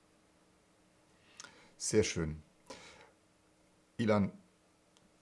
Sehr 1.78 2.04
schön. 2.04 2.42
Ilan, 3.98 4.32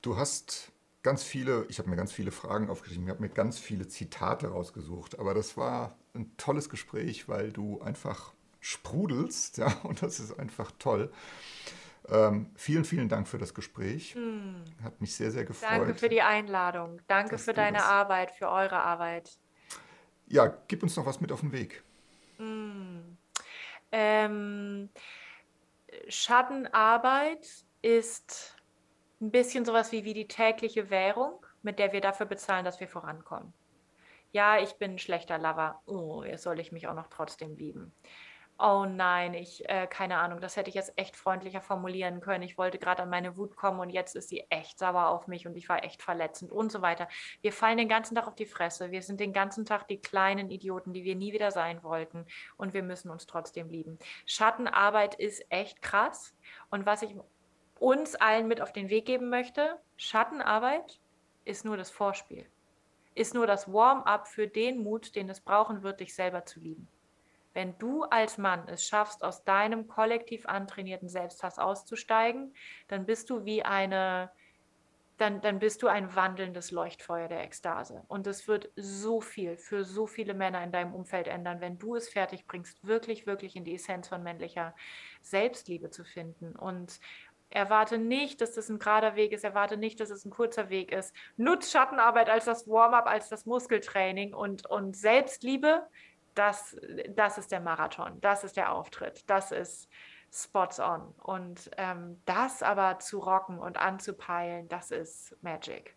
du 0.02 0.18
hast 0.18 0.72
ganz 1.06 1.24
viele, 1.24 1.68
ich 1.70 1.78
habe 1.78 1.88
mir 1.88 1.96
ganz 1.96 2.12
viele 2.12 2.32
Fragen 2.32 2.68
aufgeschrieben, 2.68 3.04
ich 3.06 3.12
habe 3.12 3.22
mir 3.22 3.30
ganz 3.30 3.60
viele 3.60 3.88
Zitate 3.88 4.48
rausgesucht, 4.48 5.20
aber 5.20 5.36
das 5.36 5.56
war 5.56 5.96
ein 6.16 6.36
tolles 6.36 6.68
Gespräch, 6.68 7.30
weil 7.30 7.52
du 7.52 7.80
einfach 7.80 8.34
sprudelst, 8.60 9.58
ja, 9.60 9.68
und 9.84 10.02
das 10.02 10.20
ist 10.20 10.38
einfach 10.40 10.72
toll. 10.80 11.14
Ähm, 12.10 12.50
vielen, 12.56 12.86
vielen 12.86 13.08
Dank 13.08 13.28
für 13.28 13.38
das 13.38 13.54
Gespräch. 13.54 14.16
Hm. 14.16 14.64
Hat 14.84 15.00
mich 15.00 15.16
sehr, 15.16 15.30
sehr 15.30 15.46
gefreut. 15.46 15.70
Danke 15.70 15.94
für 15.94 16.10
die 16.10 16.24
Einladung. 16.24 17.00
Danke 17.08 17.38
für 17.38 17.54
deine 17.54 17.78
das... 17.78 17.88
Arbeit, 17.88 18.32
für 18.32 18.50
eure 18.50 18.78
Arbeit. 18.78 19.38
Ja, 20.28 20.58
gib 20.68 20.82
uns 20.82 20.96
noch 20.96 21.06
was 21.06 21.22
mit 21.22 21.32
auf 21.32 21.42
den 21.42 21.52
Weg. 21.52 21.84
Hm. 22.38 23.18
Ähm, 23.92 24.90
Schattenarbeit 26.08 27.48
ist 27.84 28.55
ein 29.22 29.32
bisschen 29.32 29.66
sowas 29.66 29.92
wie, 29.92 30.04
wie 30.04 30.14
die 30.14 30.28
tägliche 30.28 30.90
Währung, 30.90 31.46
mit 31.62 31.80
der 31.80 31.94
wir 31.94 32.02
dafür 32.02 32.26
bezahlen, 32.26 32.66
dass 32.66 32.80
wir 32.80 32.88
vorankommen. 32.88 33.54
Ja, 34.32 34.60
ich 34.60 34.74
bin 34.74 34.92
ein 34.92 35.00
schlechter 35.00 35.38
Lover. 35.38 35.82
Oh, 35.86 36.24
jetzt 36.24 36.44
soll 36.44 36.60
ich 36.60 36.72
mich 36.72 36.88
auch 36.88 36.94
noch 36.94 37.08
trotzdem 37.08 37.56
lieben. 37.56 37.94
Oh 38.58 38.86
nein, 38.86 39.34
ich, 39.34 39.68
äh, 39.68 39.86
keine 39.86 40.18
Ahnung, 40.18 40.40
das 40.40 40.56
hätte 40.56 40.70
ich 40.70 40.76
jetzt 40.76 40.94
echt 40.98 41.18
freundlicher 41.18 41.60
formulieren 41.60 42.22
können. 42.22 42.42
Ich 42.42 42.58
wollte 42.58 42.78
gerade 42.80 43.04
an 43.04 43.10
meine 43.10 43.36
Wut 43.36 43.58
kommen 43.58 43.82
und 43.82 43.90
jetzt 43.90 44.16
ist 44.16 44.30
sie 44.30 44.46
echt 44.50 44.80
sauer 44.80 45.10
auf 45.10 45.28
mich 45.28 45.46
und 45.46 45.58
ich 45.58 45.68
war 45.68 45.84
echt 45.84 46.02
verletzend 46.02 46.54
und 46.54 46.72
so 46.72 46.82
weiter. 46.82 47.10
Wir 47.42 47.52
fallen 47.52 47.78
den 47.78 47.90
ganzen 47.90 48.16
Tag 48.16 48.28
auf 48.28 48.36
die 48.36 48.46
Fresse. 48.46 48.92
Wir 48.92 49.02
sind 49.02 49.20
den 49.20 49.34
ganzen 49.34 49.66
Tag 49.66 49.90
die 49.90 50.00
kleinen 50.00 50.50
Idioten, 50.50 50.94
die 50.94 51.04
wir 51.04 51.16
nie 51.16 51.34
wieder 51.34 51.52
sein 51.52 51.84
wollten 51.84 52.26
und 52.56 52.74
wir 52.74 52.84
müssen 52.84 53.10
uns 53.10 53.26
trotzdem 53.26 53.70
lieben. 53.70 54.00
Schattenarbeit 54.26 55.16
ist 55.16 55.46
echt 55.50 55.82
krass 55.82 56.34
und 56.70 56.86
was 56.86 57.02
ich 57.02 57.14
uns 57.86 58.16
allen 58.16 58.48
mit 58.48 58.62
auf 58.62 58.74
den 58.74 58.90
Weg 58.90 59.06
geben 59.06 59.30
möchte, 59.30 59.80
Schattenarbeit 59.96 61.00
ist 61.44 61.66
nur 61.66 61.78
das 61.78 61.92
Vorspiel, 61.92 62.48
ist 63.14 63.36
nur 63.36 63.46
das 63.46 63.72
Warm-up 63.72 64.28
für 64.28 64.48
den 64.48 64.82
Mut, 64.82 65.16
den 65.16 65.30
es 65.30 65.40
brauchen 65.40 65.84
wird, 65.84 66.00
dich 66.00 66.16
selber 66.16 66.46
zu 66.46 66.60
lieben. 66.60 66.88
Wenn 67.54 67.78
du 67.78 68.02
als 68.02 68.40
Mann 68.40 68.68
es 68.68 68.88
schaffst, 68.88 69.24
aus 69.24 69.44
deinem 69.44 69.88
kollektiv 69.88 70.48
antrainierten 70.48 71.10
Selbsthass 71.10 71.60
auszusteigen, 71.60 72.56
dann 72.88 73.06
bist 73.06 73.30
du 73.30 73.46
wie 73.46 73.62
eine, 73.62 74.32
dann, 75.18 75.42
dann 75.42 75.60
bist 75.60 75.84
du 75.84 75.88
ein 75.88 76.16
wandelndes 76.16 76.72
Leuchtfeuer 76.72 77.28
der 77.28 77.44
Ekstase. 77.44 78.04
Und 78.08 78.26
es 78.26 78.48
wird 78.48 78.72
so 78.76 79.22
viel 79.22 79.58
für 79.58 79.86
so 79.86 80.08
viele 80.08 80.34
Männer 80.34 80.64
in 80.64 80.72
deinem 80.72 80.96
Umfeld 80.96 81.28
ändern, 81.28 81.62
wenn 81.62 81.78
du 81.78 81.96
es 81.96 82.10
fertig 82.10 82.48
bringst, 82.48 82.84
wirklich, 82.88 83.28
wirklich 83.28 83.56
in 83.56 83.64
die 83.64 83.76
Essenz 83.76 84.08
von 84.08 84.24
männlicher 84.24 84.74
Selbstliebe 85.22 85.92
zu 85.92 86.04
finden. 86.04 86.56
Und 86.56 87.00
erwarte 87.56 87.98
nicht, 87.98 88.42
dass 88.42 88.54
das 88.54 88.70
ein 88.70 88.80
gerader 88.80 89.16
Weg 89.16 89.32
ist, 89.32 89.44
erwarte 89.44 89.78
nicht, 89.78 90.00
dass 90.00 90.10
es 90.10 90.26
ein 90.26 90.30
kurzer 90.30 90.70
Weg 90.70 90.92
ist. 90.92 91.16
Nutz 91.38 91.72
Schattenarbeit 91.72 92.30
als 92.30 92.46
das 92.46 92.68
Warm-up, 92.68 93.08
als 93.08 93.30
das 93.30 93.46
Muskeltraining 93.46 94.34
und, 94.34 94.66
und 94.66 94.96
Selbstliebe 94.96 95.88
das, 96.36 96.76
das 97.10 97.38
ist 97.38 97.52
der 97.52 97.62
Marathon, 97.62 98.20
das 98.22 98.44
ist 98.44 98.58
der 98.58 98.72
Auftritt, 98.74 99.24
das 99.30 99.52
ist 99.52 99.90
spots 100.32 100.80
on. 100.80 101.14
Und 101.24 101.72
ähm, 101.78 102.22
das 102.26 102.62
aber 102.62 103.00
zu 103.00 103.20
rocken 103.20 103.58
und 103.58 103.78
anzupeilen, 103.78 104.68
das 104.68 104.92
ist 104.92 105.36
Magic. 105.42 105.96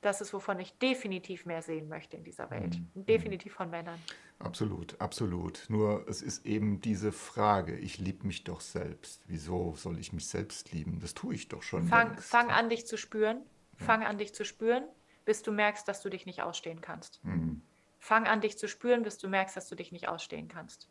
Das 0.00 0.20
ist, 0.20 0.32
wovon 0.32 0.60
ich 0.60 0.78
definitiv 0.78 1.44
mehr 1.44 1.62
sehen 1.62 1.88
möchte 1.88 2.16
in 2.16 2.22
dieser 2.22 2.50
Welt. 2.50 2.78
Mhm. 2.94 3.06
Definitiv 3.06 3.54
von 3.54 3.70
Männern. 3.70 4.00
Absolut, 4.40 5.00
absolut. 5.00 5.64
Nur 5.68 6.06
es 6.08 6.22
ist 6.22 6.46
eben 6.46 6.80
diese 6.80 7.10
Frage, 7.10 7.76
ich 7.76 7.98
liebe 7.98 8.26
mich 8.26 8.44
doch 8.44 8.60
selbst. 8.60 9.22
Wieso 9.26 9.74
soll 9.76 9.98
ich 9.98 10.12
mich 10.12 10.28
selbst 10.28 10.72
lieben? 10.72 11.00
Das 11.00 11.14
tue 11.14 11.34
ich 11.34 11.48
doch 11.48 11.62
schon. 11.62 11.88
Fang, 11.88 12.16
fang 12.18 12.50
an, 12.50 12.68
dich 12.68 12.86
zu 12.86 12.96
spüren. 12.96 13.42
Fang 13.76 14.04
an, 14.04 14.18
dich 14.18 14.34
zu 14.34 14.44
spüren, 14.44 14.84
bis 15.24 15.42
du 15.42 15.52
merkst, 15.52 15.86
dass 15.86 16.02
du 16.02 16.10
dich 16.10 16.26
nicht 16.26 16.42
ausstehen 16.42 16.80
kannst. 16.80 17.24
Mhm. 17.24 17.62
Fang 17.98 18.26
an, 18.26 18.40
dich 18.40 18.58
zu 18.58 18.68
spüren, 18.68 19.02
bis 19.02 19.18
du 19.18 19.28
merkst, 19.28 19.56
dass 19.56 19.68
du 19.68 19.76
dich 19.76 19.92
nicht 19.92 20.08
ausstehen 20.08 20.48
kannst. 20.48 20.88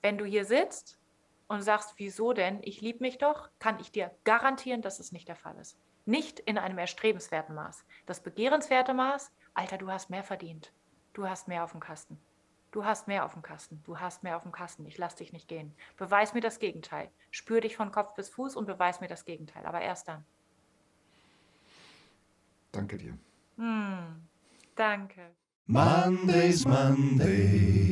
Wenn 0.00 0.16
du 0.16 0.24
hier 0.24 0.44
sitzt 0.44 0.98
und 1.48 1.62
sagst, 1.62 1.94
wieso 1.96 2.32
denn? 2.32 2.60
Ich 2.62 2.80
liebe 2.80 3.00
mich 3.00 3.18
doch, 3.18 3.50
kann 3.58 3.80
ich 3.80 3.92
dir 3.92 4.10
garantieren, 4.24 4.82
dass 4.82 5.00
es 5.00 5.12
nicht 5.12 5.28
der 5.28 5.36
Fall 5.36 5.58
ist. 5.58 5.78
Nicht 6.06 6.40
in 6.40 6.56
einem 6.56 6.78
erstrebenswerten 6.78 7.54
Maß. 7.54 7.84
Das 8.06 8.22
begehrenswerte 8.22 8.94
Maß, 8.94 9.32
Alter, 9.54 9.76
du 9.76 9.90
hast 9.90 10.08
mehr 10.08 10.24
verdient. 10.24 10.72
Du 11.12 11.28
hast 11.28 11.48
mehr 11.48 11.64
auf 11.64 11.72
dem 11.72 11.80
Kasten. 11.80 12.18
Du 12.70 12.84
hast 12.84 13.08
mehr 13.08 13.24
auf 13.24 13.32
dem 13.32 13.42
Kasten. 13.42 13.82
Du 13.84 13.98
hast 13.98 14.22
mehr 14.22 14.36
auf 14.36 14.42
dem 14.42 14.52
Kasten. 14.52 14.84
Ich 14.86 14.98
lass 14.98 15.14
dich 15.16 15.32
nicht 15.32 15.48
gehen. 15.48 15.74
Beweis 15.96 16.34
mir 16.34 16.42
das 16.42 16.58
Gegenteil. 16.58 17.10
Spür 17.30 17.60
dich 17.62 17.76
von 17.76 17.90
Kopf 17.90 18.14
bis 18.14 18.28
Fuß 18.28 18.56
und 18.56 18.66
beweis 18.66 19.00
mir 19.00 19.08
das 19.08 19.24
Gegenteil. 19.24 19.64
Aber 19.64 19.80
erst 19.80 20.08
dann. 20.08 20.24
Danke 22.72 22.98
dir. 22.98 23.16
Hm, 23.56 24.28
danke. 24.76 25.30
Mondays, 25.66 26.64
Mondays, 26.64 27.86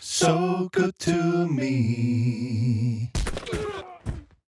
so 0.00 0.68
good 0.72 0.96
to 0.98 1.46
me. 1.46 3.10